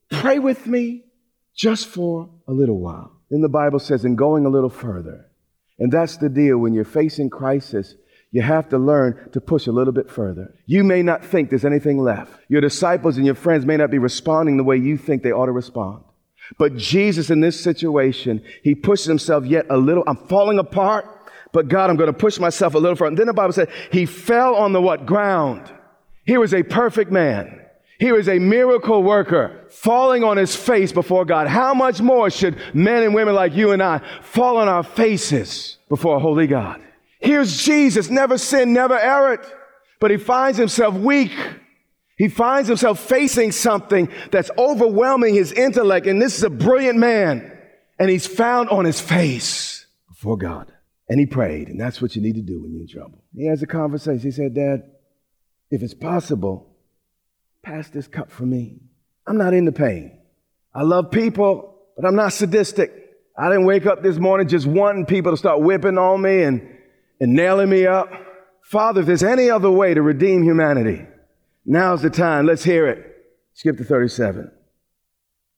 pray 0.10 0.40
with 0.40 0.68
me 0.68 1.06
just 1.56 1.88
for 1.88 2.30
a 2.48 2.52
little 2.52 2.80
while 2.80 3.12
then 3.30 3.42
the 3.42 3.50
bible 3.50 3.80
says 3.80 4.04
and 4.04 4.18
going 4.18 4.46
a 4.46 4.50
little 4.50 4.70
further 4.70 5.26
and 5.80 5.92
that's 5.92 6.18
the 6.18 6.30
deal 6.30 6.58
when 6.58 6.74
you're 6.74 6.84
facing 6.84 7.30
crisis 7.30 7.96
you 8.36 8.42
have 8.42 8.68
to 8.68 8.78
learn 8.78 9.30
to 9.32 9.40
push 9.40 9.66
a 9.66 9.72
little 9.72 9.94
bit 9.94 10.12
further. 10.12 10.54
You 10.66 10.84
may 10.84 11.02
not 11.02 11.24
think 11.24 11.50
there's 11.50 11.64
anything 11.64 12.00
left. 12.00 12.34
Your 12.50 12.60
disciples 12.60 13.16
and 13.16 13.26
your 13.26 13.34
friends 13.34 13.66
may 13.66 13.78
not 13.78 13.92
be 13.92 13.98
responding 13.98 14.58
the 14.58 14.64
way 14.66 14.76
you 14.76 14.98
think 14.98 15.24
they 15.24 15.32
ought 15.32 15.46
to 15.46 15.54
respond. 15.54 16.04
But 16.60 16.76
Jesus, 16.76 17.30
in 17.30 17.40
this 17.40 17.58
situation, 17.58 18.44
he 18.62 18.76
pushes 18.76 19.06
himself 19.06 19.46
yet 19.46 19.68
a 19.70 19.78
little. 19.78 20.04
I'm 20.06 20.18
falling 20.28 20.60
apart, 20.60 21.06
but 21.56 21.70
God, 21.70 21.90
I'm 21.90 21.96
going 21.96 22.12
to 22.12 22.14
push 22.14 22.38
myself 22.38 22.76
a 22.76 22.78
little 22.78 22.98
further. 22.98 23.08
And 23.08 23.18
then 23.18 23.28
the 23.28 23.34
Bible 23.34 23.54
said 23.54 23.70
he 23.90 24.06
fell 24.06 24.56
on 24.56 24.74
the 24.74 24.82
what? 24.82 25.06
Ground. 25.06 25.72
He 26.26 26.38
was 26.38 26.54
a 26.54 26.64
perfect 26.64 27.14
man. 27.14 27.62
He 27.98 28.12
was 28.12 28.28
a 28.28 28.40
miracle 28.40 29.02
worker 29.02 29.66
falling 29.70 30.22
on 30.22 30.36
his 30.36 30.54
face 30.54 30.92
before 30.92 31.24
God. 31.24 31.48
How 31.48 31.74
much 31.74 32.02
more 32.02 32.30
should 32.30 32.58
men 32.74 33.04
and 33.04 33.16
women 33.16 33.36
like 33.36 33.56
you 33.56 33.72
and 33.72 33.82
I 33.82 34.02
fall 34.22 34.58
on 34.58 34.68
our 34.68 34.84
faces 34.84 35.78
before 35.88 36.18
a 36.18 36.20
holy 36.20 36.46
God? 36.46 36.82
Here's 37.22 37.64
Jesus, 37.64 38.10
never 38.10 38.38
sinned, 38.38 38.74
never 38.74 39.00
erred, 39.00 39.40
but 40.02 40.12
he 40.12 40.18
finds 40.18 40.58
himself 40.58 40.94
weak. 40.94 41.32
He 42.18 42.28
finds 42.28 42.68
himself 42.68 43.00
facing 43.00 43.54
something 43.54 44.10
that's 44.30 44.52
overwhelming 44.58 45.36
his 45.36 45.54
intellect, 45.54 46.06
and 46.06 46.22
this 46.22 46.38
is 46.38 46.44
a 46.44 46.50
brilliant 46.50 47.00
man, 47.00 47.58
and 47.98 48.10
he's 48.10 48.28
found 48.28 48.68
on 48.68 48.84
his 48.84 49.00
face 49.00 49.86
before 50.10 50.36
God. 50.36 50.75
And 51.08 51.20
he 51.20 51.26
prayed, 51.26 51.68
and 51.68 51.80
that's 51.80 52.02
what 52.02 52.16
you 52.16 52.22
need 52.22 52.36
to 52.36 52.42
do 52.42 52.62
when 52.62 52.72
you're 52.72 52.82
in 52.82 52.88
trouble. 52.88 53.24
He 53.36 53.48
has 53.48 53.62
a 53.62 53.68
conversation. 53.68 54.20
He 54.20 54.32
said, 54.32 54.56
Dad, 54.56 54.84
if 55.70 55.84
it's 55.84 55.94
possible, 55.94 56.76
pass 57.64 57.90
this 57.90 58.08
cup 58.08 58.32
for 58.32 58.46
me. 58.46 58.80
I'm 59.28 59.38
not 59.38 59.54
into 59.54 59.72
pain. 59.72 60.20
I 60.74 60.82
love 60.82 61.12
people, 61.12 61.78
but 61.96 62.08
I'm 62.08 62.16
not 62.16 62.34
sadistic. 62.34 62.92
I 63.38 63.50
didn't 63.50 63.66
wake 63.66 63.86
up 63.86 64.02
this 64.02 64.18
morning 64.18 64.48
just 64.48 64.66
wanting 64.66 65.06
people 65.06 65.32
to 65.32 65.38
start 65.38 65.62
whipping 65.62 65.98
on 65.98 66.22
me 66.22 66.44
and 66.44 66.76
and 67.20 67.34
nailing 67.34 67.70
me 67.70 67.86
up. 67.86 68.10
Father, 68.62 69.02
if 69.02 69.08
there's 69.08 69.24
any 69.24 69.50
other 69.50 69.70
way 69.72 69.94
to 69.94 70.02
redeem 70.02 70.44
humanity, 70.44 71.06
now's 71.66 72.02
the 72.02 72.10
time. 72.10 72.46
Let's 72.46 72.64
hear 72.64 72.88
it. 72.88 73.12
Skip 73.54 73.78
to 73.78 73.84
37. 73.84 74.52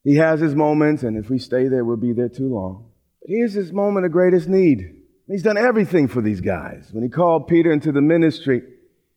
He 0.04 0.16
has 0.16 0.39
his 0.39 0.56
moments, 0.56 1.04
and 1.04 1.18
if 1.18 1.30
we 1.30 1.39
stay 1.39 1.68
there, 1.68 1.84
we'll 1.84 1.98
be 1.98 2.13
there 2.13 2.30
too 2.30 2.48
long. 2.54 2.92
But 3.22 3.30
here's 3.30 3.54
his 3.54 3.74
moment 3.74 4.06
of 4.06 4.12
greatest 4.12 4.48
need. 4.48 4.97
He's 5.27 5.43
done 5.43 5.57
everything 5.57 6.07
for 6.07 6.22
these 6.22 6.39
guys. 6.39 6.89
When 6.91 7.03
he 7.03 7.10
called 7.10 7.48
Peter 7.48 7.72
into 7.72 7.91
the 7.91 8.01
ministry, 8.01 8.63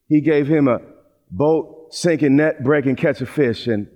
he 0.09 0.21
gave 0.21 0.49
him 0.49 0.67
a 0.67 0.81
boat 1.31 1.95
sinking, 1.95 2.37
net 2.37 2.65
breaking, 2.65 2.97
catch 2.97 3.21
a 3.21 3.27
fish. 3.27 3.69
And, 3.69 3.87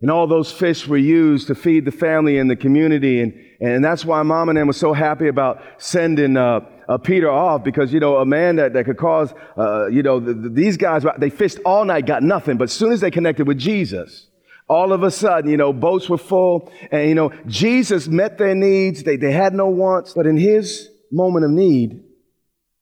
and 0.00 0.10
all 0.10 0.28
those 0.28 0.52
fish 0.52 0.86
were 0.86 0.96
used 0.96 1.48
to 1.48 1.56
feed 1.56 1.84
the 1.84 1.90
family 1.90 2.38
and 2.38 2.48
the 2.48 2.54
community. 2.54 3.20
And, 3.20 3.34
and 3.60 3.84
that's 3.84 4.04
why 4.04 4.22
mom 4.22 4.48
and 4.48 4.56
them 4.56 4.68
was 4.68 4.76
so 4.76 4.92
happy 4.92 5.26
about 5.26 5.60
sending 5.78 6.36
uh, 6.36 6.60
uh, 6.88 6.98
Peter 6.98 7.28
off 7.28 7.64
because, 7.64 7.92
you 7.92 7.98
know, 7.98 8.18
a 8.18 8.24
man 8.26 8.56
that, 8.56 8.72
that 8.74 8.84
could 8.84 8.96
cause, 8.96 9.34
uh, 9.58 9.86
you 9.88 10.04
know, 10.04 10.20
the, 10.20 10.34
the, 10.34 10.48
these 10.48 10.76
guys, 10.76 11.04
they 11.18 11.30
fished 11.30 11.58
all 11.64 11.84
night, 11.84 12.06
got 12.06 12.22
nothing. 12.22 12.58
But 12.58 12.64
as 12.64 12.72
soon 12.72 12.92
as 12.92 13.00
they 13.00 13.10
connected 13.10 13.48
with 13.48 13.58
Jesus, 13.58 14.28
all 14.68 14.92
of 14.92 15.02
a 15.02 15.10
sudden, 15.10 15.50
you 15.50 15.56
know, 15.56 15.72
boats 15.72 16.08
were 16.08 16.18
full 16.18 16.72
and, 16.92 17.08
you 17.08 17.14
know, 17.16 17.32
Jesus 17.48 18.06
met 18.06 18.38
their 18.38 18.54
needs. 18.54 19.02
They, 19.02 19.16
they 19.16 19.32
had 19.32 19.52
no 19.52 19.66
wants. 19.66 20.12
But 20.14 20.26
in 20.26 20.36
his 20.36 20.88
moment 21.10 21.44
of 21.44 21.50
need, 21.50 22.02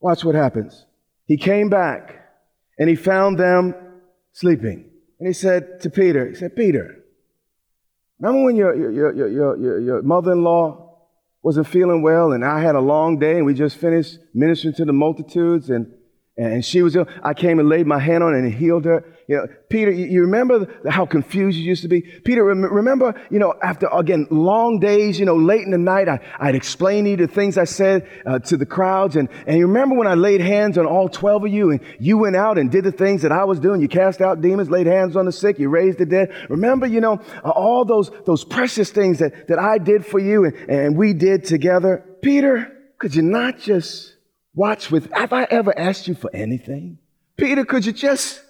watch 0.01 0.25
what 0.25 0.35
happens. 0.35 0.87
He 1.27 1.37
came 1.37 1.69
back 1.69 2.29
and 2.79 2.89
he 2.89 2.95
found 2.95 3.39
them 3.39 3.75
sleeping. 4.33 4.91
And 5.19 5.27
he 5.27 5.33
said 5.33 5.81
to 5.81 5.91
Peter, 5.91 6.29
he 6.29 6.35
said, 6.35 6.55
Peter, 6.55 7.05
remember 8.21 8.45
when 8.45 8.57
your, 8.57 8.75
your, 8.75 9.13
your, 9.13 9.57
your, 9.57 9.81
your 9.81 10.03
mother-in-law 10.03 10.85
wasn't 11.43 11.67
feeling 11.67 12.03
well, 12.03 12.33
and 12.33 12.45
I 12.45 12.61
had 12.61 12.75
a 12.75 12.81
long 12.81 13.19
day, 13.19 13.37
and 13.37 13.47
we 13.47 13.55
just 13.55 13.77
finished 13.77 14.19
ministering 14.35 14.75
to 14.75 14.85
the 14.85 14.93
multitudes, 14.93 15.71
and, 15.71 15.93
and 16.39 16.65
she 16.65 16.83
was 16.83 16.95
ill. 16.95 17.07
I 17.23 17.35
came 17.35 17.59
and 17.59 17.69
laid 17.69 17.87
my 17.87 17.99
hand 17.99 18.23
on 18.23 18.35
and 18.35 18.53
healed 18.53 18.85
her. 18.85 19.05
You 19.27 19.37
know, 19.37 19.47
Peter, 19.69 19.91
you 19.91 20.23
remember 20.23 20.73
how 20.89 21.05
confused 21.05 21.59
you 21.59 21.65
used 21.65 21.83
to 21.83 21.89
be? 21.89 22.01
Peter, 22.01 22.45
remember, 22.45 23.21
you 23.29 23.39
know, 23.39 23.55
after, 23.63 23.89
again, 23.93 24.27
long 24.31 24.79
days, 24.79 25.19
you 25.19 25.27
know, 25.27 25.37
late 25.37 25.63
in 25.63 25.71
the 25.71 25.79
night, 25.79 26.09
I, 26.09 26.21
I'd 26.39 26.55
explain 26.55 27.05
to 27.05 27.11
you 27.11 27.17
the 27.17 27.27
things 27.27 27.59
I 27.59 27.65
said 27.65 28.09
uh, 28.25 28.39
to 28.39 28.57
the 28.57 28.65
crowds. 28.65 29.17
And, 29.17 29.29
and 29.47 29.59
you 29.59 29.67
remember 29.67 29.97
when 29.97 30.07
I 30.07 30.15
laid 30.15 30.41
hands 30.41 30.79
on 30.79 30.87
all 30.87 31.09
12 31.09 31.45
of 31.45 31.53
you 31.53 31.73
and 31.73 31.81
you 31.99 32.17
went 32.17 32.37
out 32.37 32.57
and 32.57 32.71
did 32.71 32.85
the 32.85 32.93
things 32.93 33.23
that 33.23 33.33
I 33.33 33.45
was 33.45 33.59
doing? 33.59 33.83
You 33.83 33.89
cast 33.89 34.23
out 34.23 34.41
demons, 34.41 34.71
laid 34.71 34.87
hands 34.87 35.17
on 35.17 35.27
the 35.27 35.33
sick, 35.33 35.59
you 35.59 35.69
raised 35.69 35.99
the 35.99 36.07
dead. 36.07 36.33
Remember, 36.49 36.87
you 36.87 37.01
know, 37.01 37.21
uh, 37.45 37.51
all 37.51 37.85
those, 37.85 38.11
those 38.25 38.45
precious 38.45 38.91
things 38.91 39.19
that, 39.19 39.49
that 39.49 39.59
I 39.59 39.79
did 39.79 40.07
for 40.07 40.21
you 40.21 40.45
and, 40.45 40.71
and 40.71 40.97
we 40.97 41.13
did 41.13 41.45
together. 41.45 42.05
Peter, 42.23 42.73
could 42.99 43.15
you 43.15 43.23
not 43.23 43.59
just 43.59 44.15
watch 44.59 44.91
with, 44.91 45.11
have 45.13 45.33
I 45.33 45.45
ever 45.45 45.73
asked 45.79 46.09
you 46.09 46.15
for 46.15 46.31
anything? 46.35 46.99
Peter, 47.37 47.65
could 47.65 47.87
you 47.87 47.93
just 47.93 48.43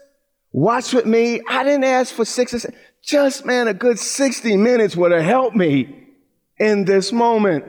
Watch 0.52 0.92
with 0.92 1.06
me. 1.06 1.40
I 1.48 1.62
didn't 1.62 1.84
ask 1.84 2.14
for 2.14 2.24
six 2.24 2.54
or 2.54 2.58
seven. 2.58 2.78
Just, 3.02 3.44
man, 3.44 3.68
a 3.68 3.74
good 3.74 3.98
60 3.98 4.56
minutes 4.56 4.96
would 4.96 5.12
have 5.12 5.22
helped 5.22 5.56
me 5.56 6.08
in 6.58 6.84
this 6.84 7.12
moment. 7.12 7.64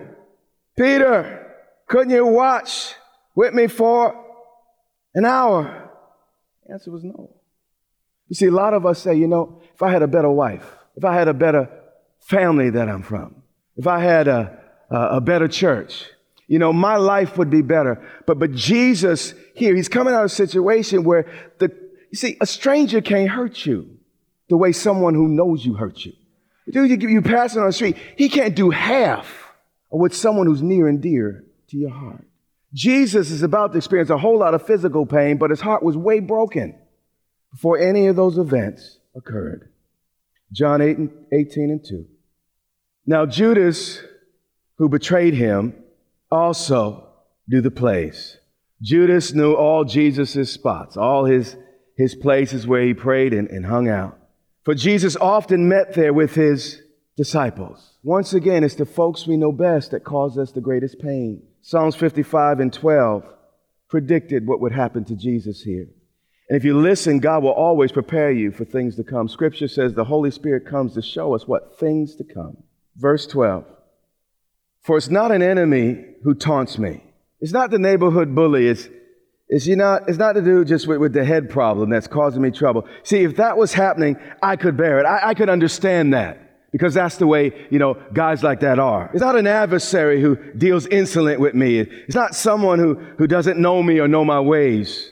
Peter, 0.77 1.55
couldn't 1.88 2.12
you 2.12 2.25
watch 2.25 2.96
with 3.36 3.53
me 3.53 3.67
for 3.67 4.15
an 5.13 5.25
hour? 5.25 5.91
The 6.65 6.74
answer 6.74 6.91
was 6.91 7.03
no. 7.03 7.36
You 8.27 8.36
see, 8.36 8.46
a 8.46 8.51
lot 8.51 8.74
of 8.74 8.86
us 8.86 9.00
say, 9.00 9.15
you 9.15 9.27
know, 9.27 9.62
if 9.74 9.81
I 9.81 9.91
had 9.91 10.01
a 10.01 10.08
better 10.08 10.29
wife, 10.29 10.65
if 10.96 11.03
I 11.03 11.13
had 11.13 11.27
a 11.27 11.34
better 11.34 11.69
family 12.19 12.69
that 12.72 12.88
I'm 12.88 13.01
from, 13.01 13.43
if 13.75 13.88
I 13.88 14.00
had 14.00 14.27
a, 14.27 14.58
a, 14.89 15.17
a 15.17 15.22
better 15.22 15.48
church, 15.48 16.05
you 16.50 16.58
know, 16.58 16.74
my 16.74 16.98
life 16.98 17.38
would 17.38 17.51
be 17.51 17.62
better. 17.62 18.03
But, 18.25 18.39
but 18.39 18.51
Jesus 18.51 19.36
here, 19.53 19.75
he's 19.75 19.88
coming 19.88 20.13
out 20.13 20.25
of 20.25 20.32
a 20.32 20.34
situation 20.34 21.03
where 21.03 21.25
the 21.60 21.70
you 22.12 22.18
see, 22.18 22.38
a 22.41 22.46
stranger 22.48 23.01
can't 23.01 23.29
hurt 23.29 23.68
you 23.68 23.98
the 24.50 24.58
way 24.58 24.72
someone 24.72 25.13
who 25.13 25.27
knows 25.27 25.63
you 25.63 25.75
hurts 25.75 26.08
you. 26.08 26.13
Dude, 26.72 27.03
you, 27.03 27.10
you 27.10 27.22
passing 27.22 27.62
on 27.62 27.68
the 27.68 27.74
street, 27.74 27.98
he 28.18 28.29
can't 28.29 28.56
do 28.56 28.72
half 28.72 29.27
of 29.91 30.00
what 30.00 30.12
someone 30.12 30.48
who's 30.48 30.63
near 30.63 30.88
and 30.88 31.01
dear 31.01 31.46
to 31.68 31.77
your 31.77 31.91
heart. 31.91 32.25
Jesus 32.74 33.29
is 33.29 33.44
about 33.44 33.72
to 33.74 33.77
experience 33.77 34.10
a 34.10 34.18
whole 34.18 34.39
lot 34.39 34.56
of 34.56 34.65
physical 34.65 35.06
pain, 35.06 35.38
but 35.38 35.51
his 35.51 35.62
heart 35.62 35.84
was 35.84 35.96
way 35.96 36.20
broken 36.20 36.75
before 37.51 37.77
any 37.77 38.08
of 38.08 38.15
those 38.15 38.39
events 38.39 38.98
occurred. 39.15 39.70
John 40.51 40.82
8 40.82 40.98
and 40.98 41.12
18 41.32 41.70
and 41.70 41.86
2. 41.86 42.06
Now, 43.06 43.27
Judas, 43.27 44.01
who 44.77 44.89
betrayed 44.89 45.36
him, 45.36 45.75
also 46.32 47.08
knew 47.48 47.62
the 47.62 47.72
place. 47.72 48.38
Judas 48.82 49.34
knew 49.34 49.54
all 49.54 49.84
Jesus' 49.84 50.52
spots, 50.52 50.96
all 50.96 51.26
his 51.26 51.56
his 52.00 52.16
places 52.16 52.66
where 52.66 52.82
he 52.82 52.94
prayed 52.94 53.34
and, 53.34 53.50
and 53.50 53.66
hung 53.66 53.90
out. 53.90 54.18
For 54.64 54.74
Jesus 54.74 55.18
often 55.18 55.68
met 55.68 55.96
there 55.96 56.14
with 56.14 56.34
his 56.34 56.82
disciples. 57.18 57.98
Once 58.04 58.34
again, 58.34 58.64
it's 58.64 58.76
the 58.76 58.86
folks 58.86 59.28
we 59.28 59.36
know 59.36 59.52
best 59.52 59.92
that 59.92 60.06
cause 60.06 60.38
us 60.38 60.54
the 60.54 60.62
greatest 60.62 60.98
pain. 61.00 61.44
Psalms 61.62 61.98
55 61.98 62.62
and 62.62 62.72
12 62.72 63.26
predicted 63.90 64.48
what 64.48 64.62
would 64.62 64.72
happen 64.72 65.04
to 65.04 65.16
Jesus 65.16 65.62
here. 65.62 65.88
And 66.48 66.58
if 66.58 66.64
you 66.64 66.80
listen, 66.80 67.20
God 67.20 67.44
will 67.44 67.52
always 67.52 67.92
prepare 67.92 68.32
you 68.32 68.52
for 68.52 68.64
things 68.64 68.96
to 68.96 69.04
come. 69.04 69.28
Scripture 69.28 69.68
says 69.68 69.94
the 69.94 70.06
Holy 70.06 70.32
Spirit 70.32 70.66
comes 70.66 70.94
to 70.94 71.02
show 71.02 71.36
us 71.36 71.50
what? 71.50 71.78
Things 71.78 72.16
to 72.16 72.24
come. 72.24 72.56
Verse 72.96 73.28
12. 73.28 73.66
For 74.89 74.98
it's 74.98 75.08
not 75.12 75.31
an 75.31 75.43
enemy 75.43 76.03
who 76.24 76.34
taunts 76.34 76.79
me. 76.79 77.03
It's 77.41 77.51
not 77.51 77.69
the 77.69 77.77
neighborhood 77.77 78.34
bully. 78.34 78.65
It's, 78.65 78.89
it's, 79.48 79.67
you 79.67 79.75
it's 80.08 80.17
not 80.17 80.34
to 80.34 80.41
do 80.41 80.65
just 80.65 80.88
with, 80.88 80.98
with 80.98 81.13
the 81.13 81.24
head 81.24 81.48
problem 81.48 81.91
that's 81.91 82.08
causing 82.08 82.41
me 82.41 82.50
trouble. 82.50 82.88
See, 83.03 83.19
if 83.19 83.36
that 83.36 83.55
was 83.55 83.72
happening, 83.72 84.17
I 84.41 84.55
could 84.55 84.77
bear 84.77 84.98
it. 84.98 85.05
I, 85.05 85.29
I 85.29 85.34
could 85.36 85.48
understand 85.48 86.15
that 86.15 86.72
because 86.72 86.96
that's 86.96 87.17
the 87.17 87.27
way, 87.27 87.67
you 87.69 87.77
know, 87.77 88.01
guys 88.13 88.41
like 88.41 88.62
that 88.62 88.79
are. 88.79 89.12
It's 89.13 89.22
not 89.22 89.36
an 89.36 89.46
adversary 89.46 90.24
who 90.24 90.38
deals 90.53 90.88
insolent 90.88 91.39
with 91.39 91.53
me. 91.53 91.77
It's 91.81 92.15
not 92.15 92.34
someone 92.34 92.79
who, 92.79 92.96
who 92.96 93.27
doesn't 93.27 93.60
know 93.60 93.84
me 93.84 94.00
or 94.00 94.08
know 94.08 94.25
my 94.25 94.39
ways. 94.39 95.08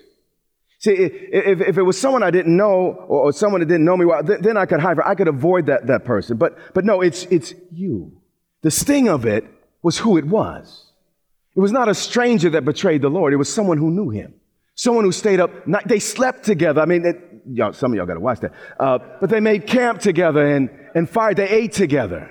See, 0.80 0.94
if, 0.94 1.62
if 1.62 1.78
it 1.78 1.84
was 1.84 2.02
someone 2.02 2.24
I 2.24 2.32
didn't 2.32 2.58
know 2.58 3.06
or, 3.08 3.32
someone 3.32 3.62
that 3.62 3.68
didn't 3.68 3.86
know 3.86 3.96
me 3.96 4.06
well, 4.06 4.24
then 4.24 4.58
I 4.58 4.66
could 4.66 4.80
hide. 4.80 4.98
I 5.06 5.14
could 5.14 5.28
avoid 5.28 5.68
that, 5.68 5.86
that 5.86 6.04
person. 6.04 6.38
But, 6.38 6.58
but 6.74 6.84
no, 6.84 7.02
it's, 7.02 7.26
it's 7.26 7.54
you. 7.72 8.24
The 8.64 8.72
sting 8.72 9.08
of 9.08 9.28
it 9.28 9.46
was 9.82 9.98
who 9.98 10.18
it 10.18 10.26
was. 10.26 10.86
It 11.56 11.60
was 11.60 11.72
not 11.72 11.90
a 11.90 11.96
stranger 11.96 12.50
that 12.52 12.66
betrayed 12.66 13.02
the 13.02 13.10
Lord. 13.10 13.34
It 13.34 13.38
was 13.38 13.52
someone 13.52 13.78
who 13.78 13.90
knew 13.90 14.10
him. 14.10 14.34
Someone 14.76 15.06
who 15.06 15.12
stayed 15.12 15.40
up. 15.40 15.52
They 15.86 16.00
slept 16.00 16.44
together. 16.44 16.82
I 16.82 16.86
mean, 16.86 17.42
y'all, 17.52 17.74
some 17.74 17.92
of 17.92 17.98
y'all 17.98 18.06
got 18.06 18.14
to 18.14 18.20
watch 18.20 18.42
that. 18.42 18.54
Uh, 18.80 19.00
but 19.20 19.30
they 19.30 19.40
made 19.40 19.66
camp 19.66 20.00
together 20.00 20.46
and, 20.46 20.70
and 20.94 21.10
fired. 21.10 21.38
They 21.38 21.50
ate 21.50 21.74
together. 21.74 22.30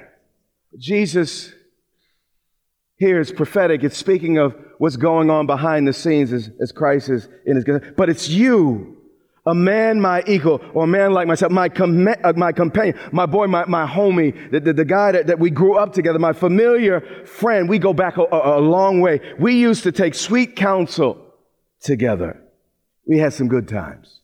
Jesus 0.78 1.52
here 2.98 3.20
is 3.20 3.30
prophetic. 3.30 3.84
It's 3.84 3.96
speaking 3.96 4.38
of 4.38 4.54
what's 4.78 4.96
going 4.96 5.30
on 5.30 5.46
behind 5.46 5.86
the 5.86 5.92
scenes 5.92 6.32
as, 6.32 6.50
as 6.60 6.72
Christ 6.72 7.08
is 7.08 7.28
in 7.44 7.56
his, 7.56 7.64
but 7.96 8.08
it's 8.08 8.28
you, 8.28 8.95
a 9.46 9.54
man 9.54 10.00
my 10.00 10.22
equal, 10.26 10.60
or 10.74 10.84
a 10.84 10.86
man 10.88 11.12
like 11.12 11.28
myself, 11.28 11.52
my, 11.52 11.68
com- 11.68 12.08
uh, 12.08 12.32
my 12.36 12.52
companion, 12.52 12.98
my 13.12 13.26
boy, 13.26 13.46
my, 13.46 13.64
my 13.66 13.86
homie, 13.86 14.50
the, 14.50 14.58
the, 14.58 14.72
the 14.72 14.84
guy 14.84 15.12
that, 15.12 15.28
that 15.28 15.38
we 15.38 15.50
grew 15.50 15.76
up 15.76 15.92
together, 15.92 16.18
my 16.18 16.32
familiar 16.32 17.00
friend. 17.24 17.68
We 17.68 17.78
go 17.78 17.94
back 17.94 18.16
a, 18.16 18.22
a, 18.22 18.58
a 18.58 18.60
long 18.60 19.00
way. 19.00 19.20
We 19.38 19.54
used 19.54 19.84
to 19.84 19.92
take 19.92 20.14
sweet 20.14 20.56
counsel 20.56 21.24
together. 21.80 22.42
We 23.06 23.18
had 23.18 23.32
some 23.32 23.46
good 23.46 23.68
times. 23.68 24.20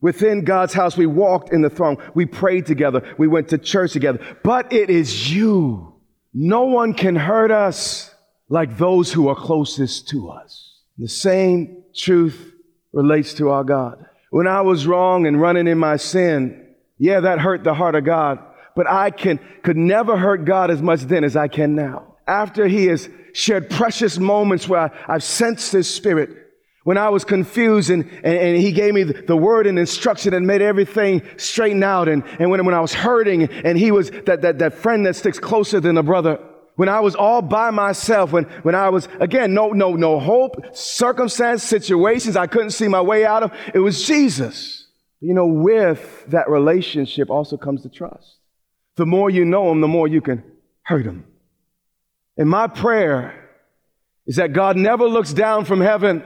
Within 0.00 0.44
God's 0.44 0.72
house, 0.72 0.96
we 0.96 1.06
walked 1.06 1.52
in 1.52 1.62
the 1.62 1.68
throng. 1.68 2.00
We 2.14 2.24
prayed 2.24 2.64
together. 2.64 3.14
We 3.18 3.26
went 3.26 3.48
to 3.48 3.58
church 3.58 3.92
together. 3.92 4.24
But 4.42 4.72
it 4.72 4.88
is 4.88 5.34
you. 5.34 5.94
No 6.32 6.62
one 6.62 6.94
can 6.94 7.16
hurt 7.16 7.50
us 7.50 8.14
like 8.48 8.78
those 8.78 9.12
who 9.12 9.28
are 9.28 9.34
closest 9.34 10.08
to 10.08 10.30
us. 10.30 10.78
The 10.96 11.08
same 11.08 11.82
truth 11.94 12.54
relates 12.92 13.34
to 13.34 13.50
our 13.50 13.64
God. 13.64 14.06
When 14.30 14.46
I 14.46 14.60
was 14.60 14.86
wrong 14.86 15.26
and 15.26 15.40
running 15.40 15.66
in 15.66 15.78
my 15.78 15.96
sin, 15.96 16.68
yeah, 16.98 17.20
that 17.20 17.40
hurt 17.40 17.64
the 17.64 17.74
heart 17.74 17.96
of 17.96 18.04
God, 18.04 18.38
but 18.76 18.88
I 18.88 19.10
can, 19.10 19.40
could 19.62 19.76
never 19.76 20.16
hurt 20.16 20.44
God 20.44 20.70
as 20.70 20.80
much 20.80 21.00
then 21.02 21.24
as 21.24 21.36
I 21.36 21.48
can 21.48 21.74
now. 21.74 22.14
After 22.26 22.68
He 22.68 22.86
has 22.86 23.08
shared 23.32 23.68
precious 23.68 24.18
moments 24.18 24.68
where 24.68 24.92
I, 25.08 25.12
have 25.12 25.24
sensed 25.24 25.72
His 25.72 25.92
Spirit, 25.92 26.36
when 26.84 26.96
I 26.96 27.08
was 27.10 27.24
confused 27.24 27.90
and, 27.90 28.04
and, 28.22 28.36
and, 28.36 28.56
He 28.56 28.70
gave 28.72 28.94
me 28.94 29.02
the 29.02 29.36
word 29.36 29.66
and 29.66 29.78
instruction 29.78 30.32
and 30.32 30.46
made 30.46 30.62
everything 30.62 31.22
straighten 31.36 31.82
out, 31.82 32.08
and, 32.08 32.22
and 32.38 32.50
when, 32.50 32.64
when 32.64 32.74
I 32.74 32.80
was 32.80 32.94
hurting 32.94 33.44
and 33.44 33.76
He 33.76 33.90
was 33.90 34.10
that, 34.26 34.42
that, 34.42 34.58
that 34.60 34.74
friend 34.74 35.04
that 35.06 35.16
sticks 35.16 35.40
closer 35.40 35.80
than 35.80 35.98
a 35.98 36.04
brother, 36.04 36.38
when 36.80 36.88
I 36.88 37.00
was 37.00 37.14
all 37.14 37.42
by 37.42 37.68
myself, 37.68 38.32
when, 38.32 38.44
when 38.62 38.74
I 38.74 38.88
was, 38.88 39.06
again, 39.20 39.52
no, 39.52 39.68
no, 39.68 39.96
no 39.96 40.18
hope, 40.18 40.74
circumstance, 40.74 41.62
situations 41.62 42.36
I 42.36 42.46
couldn't 42.46 42.70
see 42.70 42.88
my 42.88 43.02
way 43.02 43.26
out 43.26 43.42
of, 43.42 43.52
it 43.74 43.80
was 43.80 44.06
Jesus. 44.06 44.86
You 45.20 45.34
know, 45.34 45.46
with 45.46 46.24
that 46.28 46.48
relationship 46.48 47.28
also 47.28 47.58
comes 47.58 47.82
the 47.82 47.90
trust. 47.90 48.38
The 48.96 49.04
more 49.04 49.28
you 49.28 49.44
know 49.44 49.70
him, 49.70 49.82
the 49.82 49.88
more 49.88 50.08
you 50.08 50.22
can 50.22 50.42
hurt 50.80 51.04
him. 51.04 51.26
And 52.38 52.48
my 52.48 52.66
prayer 52.66 53.50
is 54.26 54.36
that 54.36 54.54
God 54.54 54.78
never 54.78 55.04
looks 55.04 55.34
down 55.34 55.66
from 55.66 55.82
heaven 55.82 56.24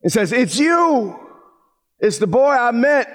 and 0.00 0.12
says, 0.12 0.30
It's 0.30 0.60
you. 0.60 1.18
It's 1.98 2.18
the 2.18 2.28
boy 2.28 2.52
I 2.52 2.70
met 2.70 3.08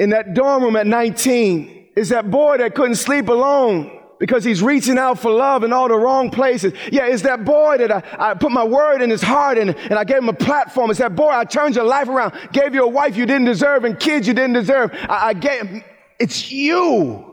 in 0.00 0.10
that 0.10 0.34
dorm 0.34 0.64
room 0.64 0.74
at 0.74 0.88
19. 0.88 1.90
It's 1.94 2.10
that 2.10 2.28
boy 2.28 2.58
that 2.58 2.74
couldn't 2.74 2.96
sleep 2.96 3.28
alone 3.28 3.97
because 4.18 4.44
he's 4.44 4.62
reaching 4.62 4.98
out 4.98 5.18
for 5.18 5.30
love 5.30 5.64
in 5.64 5.72
all 5.72 5.88
the 5.88 5.96
wrong 5.96 6.30
places. 6.30 6.72
Yeah, 6.90 7.06
it's 7.06 7.22
that 7.22 7.44
boy 7.44 7.78
that 7.78 7.92
I, 7.92 8.30
I 8.30 8.34
put 8.34 8.52
my 8.52 8.64
word 8.64 9.00
in 9.02 9.10
his 9.10 9.22
heart 9.22 9.58
and, 9.58 9.70
and 9.70 9.94
I 9.94 10.04
gave 10.04 10.18
him 10.18 10.28
a 10.28 10.34
platform. 10.34 10.90
It's 10.90 10.98
that 10.98 11.14
boy 11.14 11.30
I 11.30 11.44
turned 11.44 11.76
your 11.76 11.84
life 11.84 12.08
around, 12.08 12.34
gave 12.52 12.74
you 12.74 12.84
a 12.84 12.88
wife 12.88 13.16
you 13.16 13.26
didn't 13.26 13.44
deserve 13.44 13.84
and 13.84 13.98
kids 13.98 14.26
you 14.26 14.34
didn't 14.34 14.54
deserve. 14.54 14.92
I, 14.92 15.28
I 15.28 15.32
gave, 15.34 15.84
it's 16.18 16.50
you. 16.50 17.24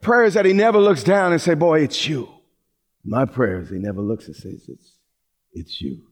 Prayers 0.00 0.34
that 0.34 0.44
he 0.46 0.52
never 0.52 0.78
looks 0.78 1.04
down 1.04 1.32
and 1.32 1.40
say, 1.40 1.54
boy, 1.54 1.82
it's 1.82 2.08
you. 2.08 2.28
My 3.04 3.24
prayers, 3.24 3.70
he 3.70 3.78
never 3.78 4.00
looks 4.00 4.26
and 4.26 4.36
says, 4.36 4.64
it's, 4.68 4.96
it's 5.52 5.80
you. 5.80 6.06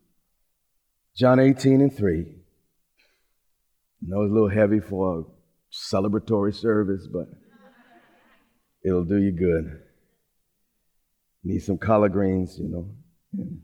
John 1.17 1.41
18 1.41 1.81
and 1.81 1.95
3. 1.95 2.21
I 4.01 4.07
know 4.07 4.23
it's 4.23 4.31
a 4.31 4.35
little 4.35 4.49
heavy 4.49 4.79
for 4.79 5.21
a 5.21 5.23
celebratory 5.73 6.55
service, 6.55 7.09
but 7.13 7.27
it'll 8.85 9.05
do 9.05 9.17
you 9.17 9.33
good. 9.33 9.88
Need 11.45 11.61
some 11.61 11.79
collard 11.79 12.13
greens, 12.13 12.59
you 12.59 12.69
know, 12.69 12.91
and 13.33 13.61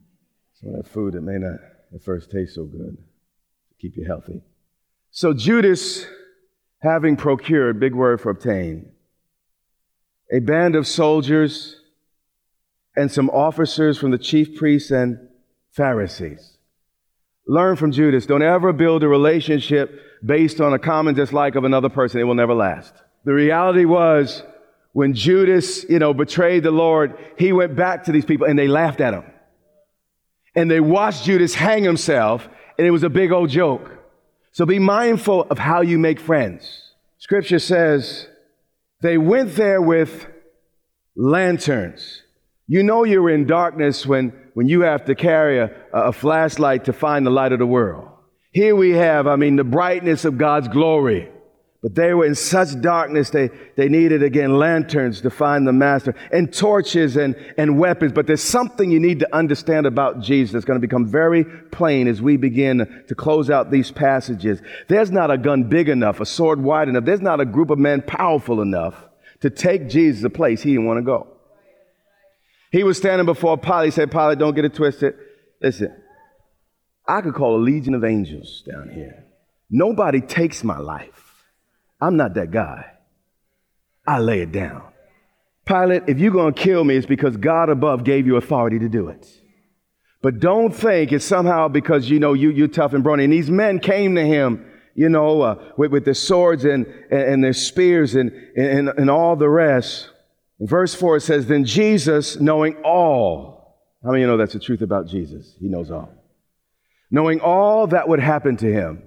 some 0.54 0.70
of 0.70 0.76
that 0.76 0.88
food 0.88 1.14
that 1.14 1.22
may 1.22 1.38
not 1.38 1.58
at 1.94 2.02
first 2.02 2.30
taste 2.30 2.54
so 2.54 2.64
good 2.64 2.96
to 2.96 3.74
keep 3.80 3.96
you 3.96 4.04
healthy. 4.04 4.40
So 5.10 5.32
Judas, 5.32 6.06
having 6.80 7.16
procured, 7.16 7.78
big 7.78 7.94
word 7.94 8.20
for 8.20 8.30
obtain, 8.30 8.90
a 10.32 10.40
band 10.40 10.74
of 10.74 10.86
soldiers 10.86 11.80
and 12.96 13.10
some 13.10 13.28
officers 13.30 13.98
from 13.98 14.10
the 14.10 14.18
chief 14.18 14.56
priests 14.56 14.90
and 14.90 15.28
Pharisees. 15.72 16.56
Learn 17.46 17.76
from 17.76 17.92
Judas. 17.92 18.26
Don't 18.26 18.42
ever 18.42 18.72
build 18.72 19.02
a 19.02 19.08
relationship 19.08 20.00
based 20.24 20.60
on 20.60 20.72
a 20.72 20.78
common 20.78 21.14
dislike 21.14 21.56
of 21.56 21.64
another 21.64 21.88
person. 21.88 22.20
It 22.20 22.24
will 22.24 22.34
never 22.34 22.54
last. 22.54 22.94
The 23.24 23.34
reality 23.34 23.84
was 23.84 24.42
when 24.94 25.12
Judas, 25.12 25.84
you 25.90 25.98
know, 25.98 26.14
betrayed 26.14 26.62
the 26.62 26.70
Lord, 26.70 27.18
he 27.36 27.52
went 27.52 27.74
back 27.74 28.04
to 28.04 28.12
these 28.12 28.24
people 28.24 28.46
and 28.46 28.56
they 28.56 28.68
laughed 28.68 29.00
at 29.00 29.12
him. 29.12 29.24
And 30.54 30.70
they 30.70 30.78
watched 30.78 31.24
Judas 31.24 31.52
hang 31.52 31.82
himself, 31.82 32.48
and 32.78 32.86
it 32.86 32.92
was 32.92 33.02
a 33.02 33.10
big 33.10 33.32
old 33.32 33.50
joke. 33.50 33.90
So 34.52 34.64
be 34.64 34.78
mindful 34.78 35.48
of 35.50 35.58
how 35.58 35.80
you 35.80 35.98
make 35.98 36.20
friends. 36.20 36.92
Scripture 37.18 37.58
says 37.58 38.28
they 39.02 39.18
went 39.18 39.56
there 39.56 39.82
with 39.82 40.28
lanterns. 41.16 42.22
You 42.68 42.84
know 42.84 43.02
you're 43.02 43.30
in 43.30 43.48
darkness 43.48 44.06
when, 44.06 44.32
when 44.54 44.68
you 44.68 44.82
have 44.82 45.06
to 45.06 45.16
carry 45.16 45.58
a, 45.58 45.72
a 45.92 46.12
flashlight 46.12 46.84
to 46.84 46.92
find 46.92 47.26
the 47.26 47.30
light 47.30 47.52
of 47.52 47.58
the 47.58 47.66
world. 47.66 48.08
Here 48.52 48.76
we 48.76 48.92
have, 48.92 49.26
I 49.26 49.34
mean, 49.34 49.56
the 49.56 49.64
brightness 49.64 50.24
of 50.24 50.38
God's 50.38 50.68
glory. 50.68 51.32
But 51.84 51.96
they 51.96 52.14
were 52.14 52.24
in 52.24 52.34
such 52.34 52.80
darkness, 52.80 53.28
they, 53.28 53.50
they 53.76 53.90
needed 53.90 54.22
again 54.22 54.58
lanterns 54.58 55.20
to 55.20 55.28
find 55.28 55.68
the 55.68 55.72
master 55.74 56.14
and 56.32 56.50
torches 56.50 57.14
and, 57.14 57.36
and 57.58 57.78
weapons. 57.78 58.12
But 58.12 58.26
there's 58.26 58.42
something 58.42 58.90
you 58.90 58.98
need 58.98 59.18
to 59.18 59.36
understand 59.36 59.84
about 59.84 60.20
Jesus 60.20 60.54
that's 60.54 60.64
going 60.64 60.80
to 60.80 60.86
become 60.86 61.06
very 61.06 61.44
plain 61.44 62.08
as 62.08 62.22
we 62.22 62.38
begin 62.38 63.04
to 63.06 63.14
close 63.14 63.50
out 63.50 63.70
these 63.70 63.90
passages. 63.90 64.62
There's 64.88 65.10
not 65.10 65.30
a 65.30 65.36
gun 65.36 65.64
big 65.64 65.90
enough, 65.90 66.20
a 66.20 66.24
sword 66.24 66.58
wide 66.58 66.88
enough. 66.88 67.04
There's 67.04 67.20
not 67.20 67.38
a 67.38 67.44
group 67.44 67.68
of 67.68 67.78
men 67.78 68.00
powerful 68.00 68.62
enough 68.62 68.94
to 69.42 69.50
take 69.50 69.90
Jesus 69.90 70.24
a 70.24 70.30
place 70.30 70.62
he 70.62 70.70
didn't 70.70 70.86
want 70.86 70.96
to 70.96 71.04
go. 71.04 71.36
He 72.72 72.82
was 72.82 72.96
standing 72.96 73.26
before 73.26 73.58
Pilate. 73.58 73.84
He 73.84 73.90
said, 73.90 74.10
Pilate, 74.10 74.38
don't 74.38 74.54
get 74.54 74.64
it 74.64 74.72
twisted. 74.72 75.16
Listen, 75.60 75.94
I 77.06 77.20
could 77.20 77.34
call 77.34 77.56
a 77.56 77.62
legion 77.62 77.92
of 77.92 78.04
angels 78.04 78.62
down 78.66 78.88
here. 78.88 79.26
Nobody 79.68 80.22
takes 80.22 80.64
my 80.64 80.78
life. 80.78 81.23
I'm 82.04 82.16
not 82.16 82.34
that 82.34 82.50
guy. 82.50 82.90
I 84.06 84.18
lay 84.18 84.40
it 84.40 84.52
down. 84.52 84.82
Pilate, 85.64 86.02
if 86.06 86.18
you're 86.18 86.32
going 86.32 86.52
to 86.52 86.62
kill 86.62 86.84
me, 86.84 86.96
it's 86.96 87.06
because 87.06 87.38
God 87.38 87.70
above 87.70 88.04
gave 88.04 88.26
you 88.26 88.36
authority 88.36 88.78
to 88.80 88.90
do 88.90 89.08
it. 89.08 89.26
But 90.20 90.38
don't 90.38 90.74
think 90.74 91.12
it's 91.12 91.24
somehow 91.24 91.68
because 91.68 92.10
you 92.10 92.20
know 92.20 92.34
you, 92.34 92.50
you're 92.50 92.68
tough 92.68 92.92
and 92.92 93.02
brawny. 93.02 93.24
And 93.24 93.32
these 93.32 93.50
men 93.50 93.78
came 93.78 94.14
to 94.16 94.22
him, 94.22 94.70
you 94.94 95.08
know, 95.08 95.40
uh, 95.40 95.72
with, 95.78 95.92
with 95.92 96.04
their 96.04 96.12
swords 96.12 96.66
and, 96.66 96.84
and, 97.10 97.20
and 97.20 97.44
their 97.44 97.54
spears 97.54 98.14
and, 98.14 98.30
and, 98.54 98.90
and 98.90 99.08
all 99.08 99.36
the 99.36 99.48
rest. 99.48 100.10
In 100.60 100.66
verse 100.66 100.94
4, 100.94 101.16
it 101.16 101.20
says, 101.22 101.46
Then 101.46 101.64
Jesus, 101.64 102.38
knowing 102.38 102.76
all, 102.84 103.78
how 104.02 104.10
many 104.10 104.22
of 104.22 104.26
you 104.26 104.32
know 104.32 104.36
that's 104.36 104.52
the 104.52 104.60
truth 104.60 104.82
about 104.82 105.06
Jesus? 105.06 105.56
He 105.58 105.68
knows 105.68 105.90
all. 105.90 106.10
Knowing 107.10 107.40
all 107.40 107.86
that 107.86 108.06
would 108.06 108.20
happen 108.20 108.58
to 108.58 108.70
him, 108.70 109.02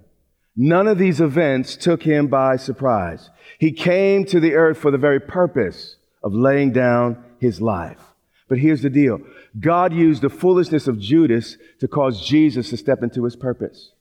None 0.60 0.88
of 0.88 0.98
these 0.98 1.22
events 1.22 1.78
took 1.78 2.02
him 2.02 2.28
by 2.28 2.58
surprise. 2.58 3.30
He 3.60 3.72
came 3.72 4.26
to 4.26 4.39
the 4.39 4.56
earth 4.56 4.80
for 4.80 4.89
the 4.89 4.98
very 4.98 5.20
purpose 5.20 5.98
of 6.24 6.34
laying 6.34 6.72
down 6.72 7.24
his 7.39 7.62
life. 7.62 8.00
But 8.50 8.58
here's 8.58 8.82
the 8.82 8.89
deal 8.89 9.20
God 9.60 9.93
used 9.93 10.24
the 10.24 10.30
foolishness 10.30 10.88
of 10.88 11.00
Judas 11.00 11.58
to 11.80 11.88
cause 11.88 12.26
Jesus 12.26 12.72
to 12.72 12.78
step 12.78 13.04
into 13.04 13.24
his 13.24 13.36
purpose. 13.36 13.91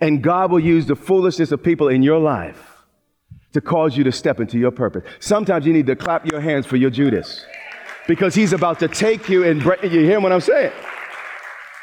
And 0.00 0.22
God 0.22 0.52
will 0.52 0.60
use 0.60 0.86
the 0.86 0.96
foolishness 0.96 1.50
of 1.50 1.64
people 1.64 1.88
in 1.88 2.02
your 2.04 2.20
life 2.20 2.74
to 3.52 3.60
cause 3.60 3.96
you 3.96 4.04
to 4.04 4.12
step 4.12 4.38
into 4.38 4.58
your 4.58 4.70
purpose. 4.70 5.04
Sometimes 5.18 5.66
you 5.66 5.72
need 5.72 5.86
to 5.86 5.96
clap 5.96 6.26
your 6.26 6.40
hands 6.40 6.64
for 6.64 6.76
your 6.76 6.90
Judas 6.90 7.44
because 8.06 8.34
he's 8.34 8.52
about 8.52 8.78
to 8.80 8.88
take 8.88 9.28
you 9.28 9.44
and 9.44 9.60
bring, 9.60 9.82
you 9.82 10.00
hear 10.00 10.20
what 10.20 10.32
I'm 10.32 10.40
saying? 10.40 10.72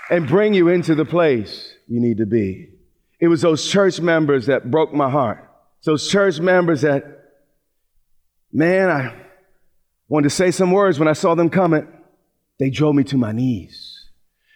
And 0.10 0.28
bring 0.28 0.54
you 0.54 0.70
into 0.70 0.96
the 0.96 1.06
place 1.06 1.74
you 1.88 2.00
need 2.00 2.18
to 2.18 2.26
be. 2.26 2.70
It 3.22 3.28
was 3.28 3.42
those 3.42 3.66
church 3.70 4.02
members 4.02 4.48
that 4.48 4.72
broke 4.72 4.94
my 4.94 5.10
heart. 5.10 5.48
Those 5.84 6.10
church 6.10 6.40
members 6.40 6.82
that, 6.82 7.06
man, 8.52 8.90
I 8.90 9.16
wanted 10.10 10.24
to 10.24 10.36
say 10.36 10.50
some 10.50 10.72
words 10.72 10.98
when 10.98 11.08
I 11.08 11.14
saw 11.14 11.36
them 11.36 11.50
coming. 11.50 11.88
They 12.60 12.72
drove 12.72 12.96
me 12.96 13.04
to 13.06 13.18
my 13.18 13.32
knees. 13.32 14.10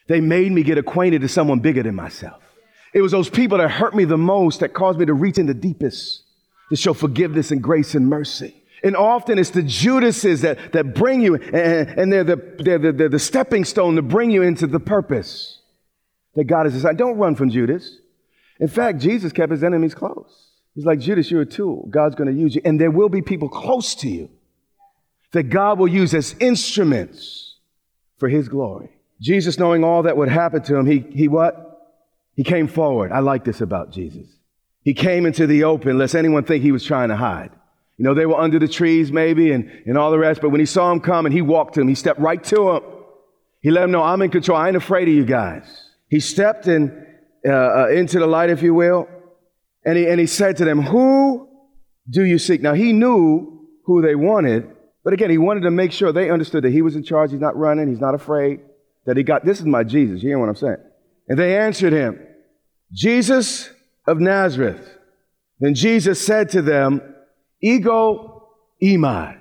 They 0.08 0.19
made 0.19 0.51
me 0.51 0.63
get 0.63 0.80
acquainted 0.80 1.21
to 1.21 1.28
someone 1.28 1.60
bigger 1.60 1.84
than 1.84 1.95
myself. 1.95 2.41
It 2.93 3.01
was 3.01 3.12
those 3.12 3.30
people 3.30 3.60
that 3.60 3.69
hurt 3.69 3.95
me 3.95 4.04
the 4.04 4.17
most 4.17 4.62
that 4.62 4.73
caused 4.73 4.97
me 4.97 5.06
to 5.06 5.13
reach 5.13 5.38
in 5.38 5.45
the 5.45 5.54
deepest 5.54 6.23
to 6.69 6.75
show 6.75 6.93
forgiveness 6.93 7.51
and 7.51 7.62
grace 7.62 7.93
and 7.93 8.08
mercy. 8.08 8.63
And 8.84 8.95
often 8.95 9.38
it's 9.38 9.51
the 9.51 9.63
Judases 9.63 10.41
that, 10.41 10.73
that 10.73 10.95
bring 10.95 11.21
you, 11.21 11.36
and, 11.36 11.89
and 11.99 12.13
they're, 12.13 12.23
the, 12.23 12.56
they're, 12.60 12.80
the, 12.80 12.91
they're 12.91 13.10
the 13.10 13.19
stepping 13.19 13.65
stone 13.65 13.95
to 13.95 14.01
bring 14.01 14.32
you 14.32 14.41
into 14.41 14.65
the 14.65 14.80
purpose 14.80 15.60
that 16.36 16.45
God 16.45 16.65
has 16.65 16.73
designed. 16.73 16.97
Don't 16.97 17.17
run 17.17 17.36
from 17.36 17.49
Judas. 17.49 17.99
In 18.60 18.68
fact, 18.68 19.00
Jesus 19.00 19.32
kept 19.32 19.52
his 19.52 19.63
enemies 19.63 19.94
close. 19.94 20.52
He's 20.74 20.86
like, 20.86 21.00
Judas, 21.00 21.32
you're 21.32 21.41
a 21.41 21.46
tool. 21.46 21.88
God's 21.89 22.15
going 22.15 22.34
to 22.34 22.39
use 22.39 22.56
you. 22.56 22.62
And 22.65 22.80
there 22.80 22.91
will 22.91 23.10
be 23.10 23.22
people 23.22 23.50
close 23.50 23.96
to 23.96 24.10
you 24.10 24.30
that 25.32 25.44
God 25.44 25.80
will 25.80 25.88
use 25.88 26.13
as 26.13 26.36
instruments 26.39 27.58
for 28.18 28.30
his 28.30 28.48
glory. 28.50 28.89
Jesus, 29.22 29.58
knowing 29.58 29.84
all 29.84 30.04
that 30.04 30.18
would 30.18 30.30
happen 30.30 30.62
to 30.63 30.76
him, 30.76 30.86
he, 30.86 31.00
he 31.00 31.28
what? 31.28 31.94
He 32.36 32.44
came 32.44 32.68
forward. 32.68 33.12
I 33.12 33.20
like 33.20 33.46
this 33.46 33.62
about 33.62 33.91
Jesus. 33.91 34.28
He 34.84 34.94
came 34.94 35.26
into 35.26 35.48
the 35.48 35.63
open, 35.63 35.98
lest 35.98 36.15
anyone 36.15 36.44
think 36.44 36.63
he 36.63 36.72
was 36.72 36.84
trying 36.84 37.10
to 37.10 37.15
hide. 37.15 37.52
You 37.98 38.04
know, 38.04 38.13
they 38.13 38.26
were 38.26 38.39
under 38.39 38.60
the 38.60 38.68
trees 38.68 39.12
maybe 39.12 39.52
and, 39.52 39.72
and 39.86 39.98
all 39.98 40.12
the 40.12 40.20
rest, 40.20 40.41
but 40.41 40.50
when 40.50 40.60
he 40.60 40.65
saw 40.65 40.91
him 40.91 41.00
come 41.00 41.26
and 41.26 41.34
he 41.34 41.41
walked 41.41 41.76
to 41.76 41.82
him. 41.82 41.88
He 41.88 41.96
stepped 41.96 42.20
right 42.20 42.44
to 42.46 42.72
him. 42.72 42.84
He 43.62 43.72
let 43.72 43.86
him 43.86 43.91
know, 43.91 44.04
I'm 44.04 44.22
in 44.22 44.30
control. 44.30 44.58
I 44.58 44.68
ain't 44.68 44.78
afraid 44.78 45.08
of 45.08 45.13
you 45.13 45.26
guys. 45.26 45.63
He 46.10 46.20
stepped 46.20 46.68
in, 46.68 47.05
uh, 47.46 47.52
uh, 47.52 47.88
into 47.90 48.20
the 48.20 48.28
light, 48.28 48.50
if 48.50 48.62
you 48.62 48.74
will, 48.74 49.08
and 49.86 49.98
he, 49.98 50.08
and 50.08 50.20
he 50.20 50.26
said 50.26 50.58
to 50.58 50.66
them, 50.66 50.82
Who 50.82 51.48
do 52.10 52.24
you 52.24 52.40
seek? 52.40 52.62
Now, 52.62 52.74
he 52.74 52.94
knew 52.94 53.68
who 53.86 54.02
they 54.02 54.16
wanted, 54.16 54.70
but 55.04 55.14
again, 55.14 55.30
he 55.30 55.38
wanted 55.38 55.62
to 55.62 55.72
make 55.72 55.92
sure 55.92 56.12
they 56.12 56.32
understood 56.32 56.64
that 56.64 56.72
he 56.72 56.82
was 56.82 56.96
in 56.96 57.04
charge. 57.04 57.32
He's 57.32 57.40
not 57.40 57.56
running. 57.56 57.88
He's 57.88 58.02
not 58.02 58.16
afraid. 58.16 58.62
That 59.06 59.18
he 59.18 59.24
got, 59.24 59.46
this 59.46 59.60
is 59.60 59.66
my 59.66 59.84
Jesus. 59.84 60.24
You 60.24 60.30
hear 60.30 60.40
what 60.40 60.50
I'm 60.50 60.56
saying? 60.56 60.78
And 61.28 61.38
they 61.38 61.58
answered 61.58 61.94
him, 61.94 62.20
Jesus 62.92 63.70
of 64.08 64.20
Nazareth. 64.20 64.98
Then 65.60 65.76
Jesus 65.76 66.26
said 66.26 66.50
to 66.50 66.62
them, 66.62 67.02
ego 67.62 68.50
eimi, 68.82 69.38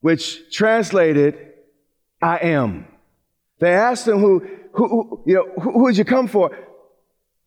which 0.00 0.50
translated, 0.50 1.38
I 2.22 2.38
am. 2.38 2.86
They 3.60 3.72
asked 3.72 4.08
him 4.08 4.18
who, 4.18 4.46
who, 4.72 4.88
who 4.88 5.22
you 5.26 5.34
know, 5.34 5.62
who, 5.62 5.72
who 5.72 5.88
did 5.88 5.98
you 5.98 6.04
come 6.04 6.28
for? 6.28 6.56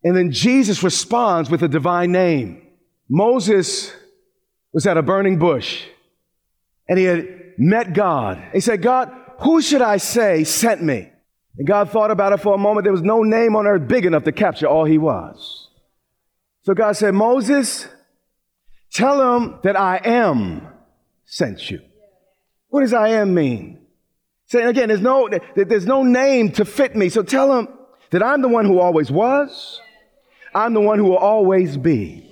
And 0.02 0.16
then 0.16 0.32
Jesus 0.32 0.82
responds 0.82 1.50
with 1.50 1.62
a 1.62 1.68
divine 1.68 2.12
name. 2.12 2.66
Moses 3.08 3.92
was 4.72 4.86
at 4.86 4.96
a 4.96 5.02
burning 5.02 5.38
bush 5.38 5.84
and 6.88 6.98
he 6.98 7.04
had 7.04 7.28
met 7.58 7.92
God. 7.92 8.42
He 8.52 8.60
said, 8.60 8.82
God, 8.82 9.12
who 9.40 9.60
should 9.60 9.82
I 9.82 9.98
say 9.98 10.44
sent 10.44 10.82
me? 10.82 11.10
And 11.58 11.66
God 11.66 11.90
thought 11.90 12.10
about 12.10 12.32
it 12.32 12.40
for 12.40 12.54
a 12.54 12.58
moment. 12.58 12.84
There 12.84 12.92
was 12.92 13.02
no 13.02 13.22
name 13.22 13.56
on 13.56 13.66
earth 13.66 13.88
big 13.88 14.06
enough 14.06 14.24
to 14.24 14.32
capture 14.32 14.66
all 14.66 14.84
he 14.84 14.98
was. 14.98 15.68
So 16.62 16.74
God 16.74 16.92
said, 16.96 17.14
Moses, 17.14 17.88
Tell 18.90 19.36
him 19.36 19.58
that 19.62 19.78
I 19.78 20.00
am 20.04 20.66
sent 21.24 21.70
you. 21.70 21.80
What 22.68 22.80
does 22.80 22.92
I 22.92 23.10
am 23.10 23.34
mean? 23.34 23.78
Saying 24.46 24.66
again, 24.66 24.88
there's 24.88 25.00
no, 25.00 25.28
there's 25.54 25.86
no 25.86 26.02
name 26.02 26.50
to 26.52 26.64
fit 26.64 26.96
me. 26.96 27.08
So 27.08 27.22
tell 27.22 27.56
him 27.56 27.68
that 28.10 28.22
I'm 28.22 28.42
the 28.42 28.48
one 28.48 28.64
who 28.64 28.80
always 28.80 29.10
was. 29.10 29.80
I'm 30.54 30.74
the 30.74 30.80
one 30.80 30.98
who 30.98 31.04
will 31.04 31.18
always 31.18 31.76
be. 31.76 32.26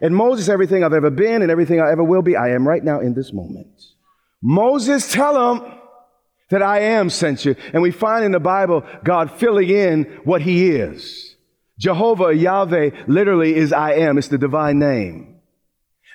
And 0.00 0.16
Moses, 0.16 0.48
everything 0.48 0.82
I've 0.82 0.92
ever 0.92 1.10
been 1.10 1.42
and 1.42 1.50
everything 1.50 1.80
I 1.80 1.90
ever 1.92 2.02
will 2.02 2.22
be, 2.22 2.36
I 2.36 2.50
am 2.50 2.66
right 2.66 2.82
now 2.82 3.00
in 3.00 3.14
this 3.14 3.32
moment. 3.32 3.68
Moses, 4.42 5.10
tell 5.12 5.54
him 5.54 5.72
that 6.50 6.62
I 6.62 6.80
am 6.80 7.08
sent 7.08 7.44
you. 7.44 7.54
And 7.72 7.82
we 7.82 7.92
find 7.92 8.24
in 8.24 8.32
the 8.32 8.40
Bible 8.40 8.84
God 9.04 9.30
filling 9.30 9.70
in 9.70 10.04
what 10.24 10.42
he 10.42 10.70
is. 10.70 11.36
Jehovah, 11.78 12.34
Yahweh, 12.34 12.90
literally 13.06 13.54
is 13.54 13.72
I 13.72 13.94
am. 13.94 14.18
It's 14.18 14.28
the 14.28 14.38
divine 14.38 14.78
name. 14.78 15.40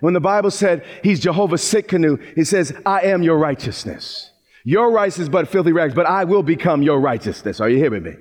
When 0.02 0.14
the 0.14 0.20
Bible 0.20 0.52
said 0.52 0.86
he's 1.04 1.20
Jehovah 1.20 1.56
Tsidkenu, 1.56 2.36
he 2.36 2.44
says, 2.44 2.74
I 2.86 3.02
am 3.02 3.24
your 3.24 3.38
righteousness. 3.38 4.32
Your 4.64 4.92
righteousness 4.92 5.30
but 5.30 5.48
filthy 5.48 5.72
rags, 5.72 5.94
but 5.94 6.06
I 6.06 6.26
will 6.26 6.44
become 6.44 6.84
your 6.84 7.00
righteousness. 7.00 7.60
Are 7.60 7.70
you 7.70 7.78
hearing 7.78 8.04
me? 8.04 8.14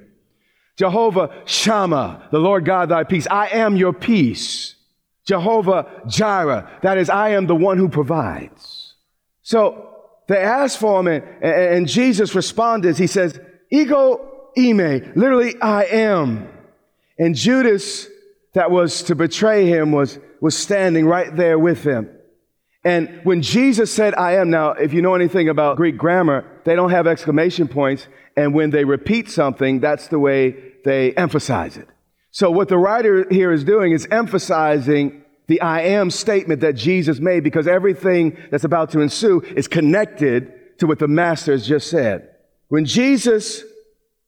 Jehovah 0.76 1.42
Shammah, 1.46 2.28
the 2.30 2.38
Lord 2.38 2.64
God 2.64 2.88
thy 2.88 3.04
peace. 3.04 3.26
I 3.30 3.48
am 3.48 3.76
your 3.76 3.92
peace. 3.92 4.74
Jehovah 5.24 6.02
Jireh, 6.06 6.70
that 6.82 6.98
is, 6.98 7.10
I 7.10 7.30
am 7.30 7.46
the 7.46 7.54
one 7.54 7.78
who 7.78 7.88
provides. 7.88 8.94
So 9.42 9.88
they 10.28 10.38
asked 10.38 10.78
for 10.78 11.00
him, 11.00 11.08
and, 11.08 11.24
and 11.42 11.88
Jesus 11.88 12.34
responded. 12.34 12.96
He 12.96 13.06
says, 13.06 13.40
Ego 13.70 14.50
eimi, 14.56 15.16
literally, 15.16 15.60
I 15.60 15.84
am. 15.84 16.48
And 17.18 17.34
Judas, 17.34 18.06
that 18.52 18.70
was 18.70 19.02
to 19.04 19.14
betray 19.14 19.66
him, 19.66 19.90
was 19.92 20.18
was 20.40 20.56
standing 20.56 21.06
right 21.06 21.34
there 21.34 21.58
with 21.58 21.82
him. 21.82 22.10
And 22.84 23.20
when 23.24 23.42
Jesus 23.42 23.92
said, 23.92 24.14
I 24.14 24.36
am, 24.36 24.50
now, 24.50 24.70
if 24.70 24.92
you 24.92 25.02
know 25.02 25.14
anything 25.14 25.48
about 25.48 25.76
Greek 25.76 25.96
grammar, 25.96 26.44
they 26.64 26.76
don't 26.76 26.90
have 26.90 27.06
exclamation 27.06 27.66
points. 27.66 28.06
And 28.36 28.54
when 28.54 28.70
they 28.70 28.84
repeat 28.84 29.28
something, 29.28 29.80
that's 29.80 30.08
the 30.08 30.18
way 30.18 30.65
they 30.87 31.12
emphasize 31.12 31.77
it. 31.77 31.88
So 32.31 32.51
what 32.51 32.68
the 32.68 32.79
writer 32.79 33.27
here 33.29 33.53
is 33.53 33.64
doing 33.64 33.92
is 33.92 34.07
emphasizing 34.11 35.25
the 35.49 35.61
I 35.61 35.81
am 35.81 36.11
statement 36.11 36.61
that 36.61 36.77
Jesus 36.77 37.18
made 37.18 37.42
because 37.42 37.66
everything 37.66 38.37
that's 38.51 38.64
about 38.64 38.90
to 38.90 39.01
ensue 39.01 39.40
is 39.57 39.66
connected 39.66 40.79
to 40.79 40.87
what 40.87 41.01
the 41.01 41.09
master 41.09 41.53
has 41.53 41.66
just 41.66 41.90
said. 41.90 42.31
When 42.68 42.85
Jesus 42.85 43.64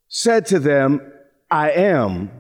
said 0.09 0.47
to 0.47 0.59
them, 0.59 1.13
I 1.51 1.71
am, 1.71 2.31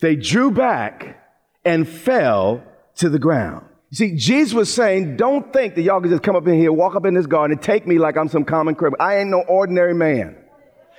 they 0.00 0.16
drew 0.16 0.50
back 0.50 1.22
and 1.64 1.86
fell 1.86 2.62
to 2.96 3.10
the 3.10 3.18
ground. 3.18 3.66
You 3.90 3.96
see, 3.96 4.16
Jesus 4.16 4.54
was 4.54 4.72
saying, 4.72 5.16
don't 5.16 5.52
think 5.52 5.74
that 5.74 5.82
y'all 5.82 6.00
can 6.00 6.08
just 6.08 6.22
come 6.22 6.36
up 6.36 6.46
in 6.46 6.54
here, 6.54 6.72
walk 6.72 6.96
up 6.96 7.04
in 7.04 7.12
this 7.12 7.26
garden, 7.26 7.58
and 7.58 7.62
take 7.62 7.86
me 7.86 7.98
like 7.98 8.16
I'm 8.16 8.28
some 8.28 8.44
common 8.44 8.74
criminal. 8.74 9.04
I 9.04 9.18
ain't 9.18 9.28
no 9.28 9.42
ordinary 9.42 9.94
man. 9.94 10.36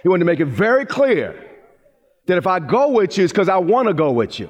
He 0.03 0.09
wanted 0.09 0.19
to 0.19 0.25
make 0.25 0.39
it 0.39 0.45
very 0.45 0.85
clear 0.85 1.49
that 2.27 2.37
if 2.37 2.47
I 2.47 2.59
go 2.59 2.89
with 2.89 3.17
you, 3.17 3.23
it's 3.23 3.33
because 3.33 3.49
I 3.49 3.57
want 3.57 3.87
to 3.87 3.93
go 3.93 4.11
with 4.11 4.39
you. 4.39 4.49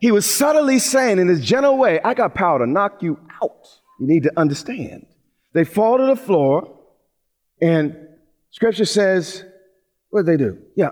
He 0.00 0.10
was 0.10 0.26
subtly 0.26 0.78
saying 0.78 1.18
in 1.18 1.28
his 1.28 1.40
gentle 1.40 1.78
way, 1.78 2.00
I 2.00 2.14
got 2.14 2.34
power 2.34 2.58
to 2.58 2.66
knock 2.66 3.02
you 3.02 3.18
out. 3.42 3.68
You 4.00 4.06
need 4.08 4.24
to 4.24 4.32
understand. 4.36 5.06
They 5.52 5.64
fall 5.64 5.98
to 5.98 6.06
the 6.06 6.16
floor, 6.16 6.76
and 7.60 7.96
scripture 8.50 8.84
says, 8.84 9.44
what 10.10 10.26
did 10.26 10.32
they 10.32 10.44
do? 10.44 10.58
Yeah. 10.76 10.90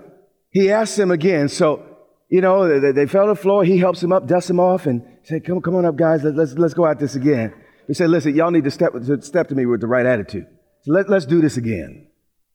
He 0.49 0.71
asked 0.71 0.97
them 0.97 1.11
again. 1.11 1.49
So, 1.49 1.85
you 2.29 2.41
know, 2.41 2.79
they, 2.79 2.91
they 2.91 3.05
fell 3.05 3.25
to 3.25 3.33
the 3.33 3.35
floor. 3.35 3.63
He 3.63 3.77
helps 3.77 4.01
them 4.01 4.11
up, 4.11 4.27
dusts 4.27 4.47
them 4.47 4.59
off, 4.59 4.85
and 4.85 5.03
said, 5.23 5.45
come, 5.45 5.61
come 5.61 5.75
on 5.75 5.85
up, 5.85 5.95
guys. 5.95 6.23
Let, 6.23 6.35
let's, 6.35 6.53
let's 6.53 6.73
go 6.73 6.85
at 6.85 6.99
this 6.99 7.15
again. 7.15 7.53
He 7.87 7.93
said, 7.93 8.09
listen, 8.09 8.35
y'all 8.35 8.51
need 8.51 8.63
to 8.63 8.71
step, 8.71 8.93
to 8.93 9.21
step 9.21 9.49
to 9.49 9.55
me 9.55 9.65
with 9.65 9.81
the 9.81 9.87
right 9.87 10.05
attitude. 10.05 10.47
So 10.83 10.93
let, 10.93 11.09
let's 11.09 11.25
do 11.25 11.41
this 11.41 11.57
again. 11.57 12.07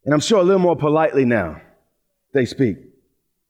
And 0.05 0.15
I'm 0.15 0.21
sure 0.21 0.39
a 0.41 0.43
little 0.43 0.61
more 0.61 0.77
politely 0.77 1.25
now 1.25 1.61
they 2.33 2.47
speak. 2.47 2.79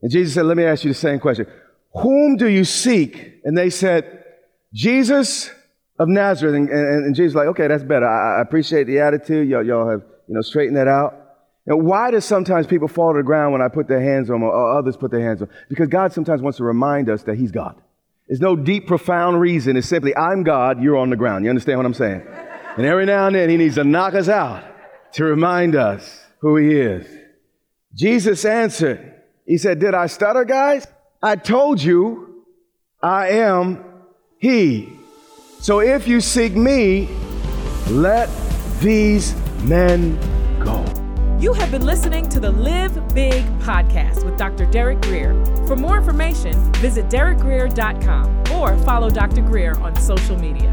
And 0.03 0.11
Jesus 0.11 0.35
said, 0.35 0.47
let 0.47 0.57
me 0.57 0.65
ask 0.65 0.85
you 0.85 0.91
the 0.91 0.95
same 0.95 1.19
question. 1.19 1.47
Whom 1.95 2.37
do 2.37 2.49
you 2.49 2.65
seek? 2.65 3.41
And 3.45 3.57
they 3.57 3.71
said, 3.71 4.25
Jesus 4.73 5.51
of 5.99 6.09
Nazareth. 6.09 6.55
And, 6.55 6.69
and, 6.69 7.07
and 7.07 7.15
Jesus 7.15 7.35
like, 7.35 7.49
okay, 7.49 7.69
that's 7.69 7.85
better. 7.85 8.07
I, 8.07 8.39
I 8.39 8.43
appreciate 8.43 8.85
the 8.85 9.01
attitude. 9.01 9.49
Y'all, 9.49 9.65
y'all 9.65 9.89
have, 9.89 10.03
you 10.29 10.35
know, 10.35 10.43
straightened 10.43 10.77
that 10.77 10.89
out. 10.89 11.23
And 11.67 11.85
why 11.85 12.11
do 12.11 12.21
sometimes 12.21 12.67
people 12.67 12.87
fall 12.87 13.13
to 13.13 13.19
the 13.19 13.25
ground 13.25 13.53
when 13.53 13.63
I 13.63 13.69
put 13.69 13.89
their 13.89 14.01
hands 14.01 14.31
on 14.31 14.41
them 14.41 14.45
or 14.45 14.79
others 14.79 14.97
put 14.97 15.11
their 15.11 15.21
hands 15.23 15.43
on 15.43 15.49
them? 15.49 15.57
Because 15.69 15.89
God 15.89 16.13
sometimes 16.13 16.41
wants 16.41 16.59
to 16.59 16.65
remind 16.65 17.11
us 17.11 17.25
that 17.25 17.37
He's 17.37 17.51
God. 17.51 17.81
There's 18.29 18.41
no 18.41 18.57
deep, 18.57 18.87
profound 18.87 19.41
reason. 19.41 19.77
It's 19.77 19.89
simply, 19.89 20.15
I'm 20.17 20.43
God, 20.43 20.83
you're 20.83 20.97
on 20.97 21.11
the 21.11 21.17
ground. 21.17 21.45
You 21.45 21.51
understand 21.51 21.79
what 21.79 21.87
I'm 21.87 21.95
saying? 21.95 22.23
And 22.77 22.85
every 22.85 23.07
now 23.07 23.27
and 23.27 23.35
then, 23.35 23.49
He 23.49 23.57
needs 23.57 23.77
to 23.77 23.85
knock 23.85 24.15
us 24.15 24.29
out 24.29 24.65
to 25.13 25.25
remind 25.25 25.75
us 25.75 26.25
who 26.41 26.57
He 26.57 26.73
is. 26.79 27.07
Jesus 27.95 28.45
answered, 28.45 29.15
He 29.47 29.59
said, 29.59 29.79
Did 29.79 29.95
I 29.95 30.07
stutter, 30.07 30.45
guys? 30.45 30.87
I 31.23 31.37
told 31.37 31.83
you 31.83 32.45
I 33.03 33.29
am 33.29 33.85
He. 34.39 34.93
So 35.61 35.81
if 35.81 36.07
you 36.07 36.21
seek 36.21 36.55
me, 36.55 37.09
let 37.89 38.29
these 38.81 39.35
men 39.63 40.19
go. 40.61 40.85
You 41.41 41.53
have 41.53 41.71
been 41.71 41.85
listening 41.85 42.29
to 42.31 42.41
the 42.41 42.51
Live 42.51 43.15
Big 43.15 43.45
podcast 43.61 44.25
with 44.25 44.37
Dr. 44.37 44.67
Derek 44.67 45.01
Grier. 45.03 45.35
For 45.67 45.77
more 45.77 45.99
information, 45.99 46.73
visit 46.75 47.07
derekgrier.com 47.07 48.53
or 48.53 48.77
follow 48.79 49.11
Dr. 49.11 49.43
Grier 49.43 49.79
on 49.81 49.95
social 49.97 50.39
media. 50.39 50.73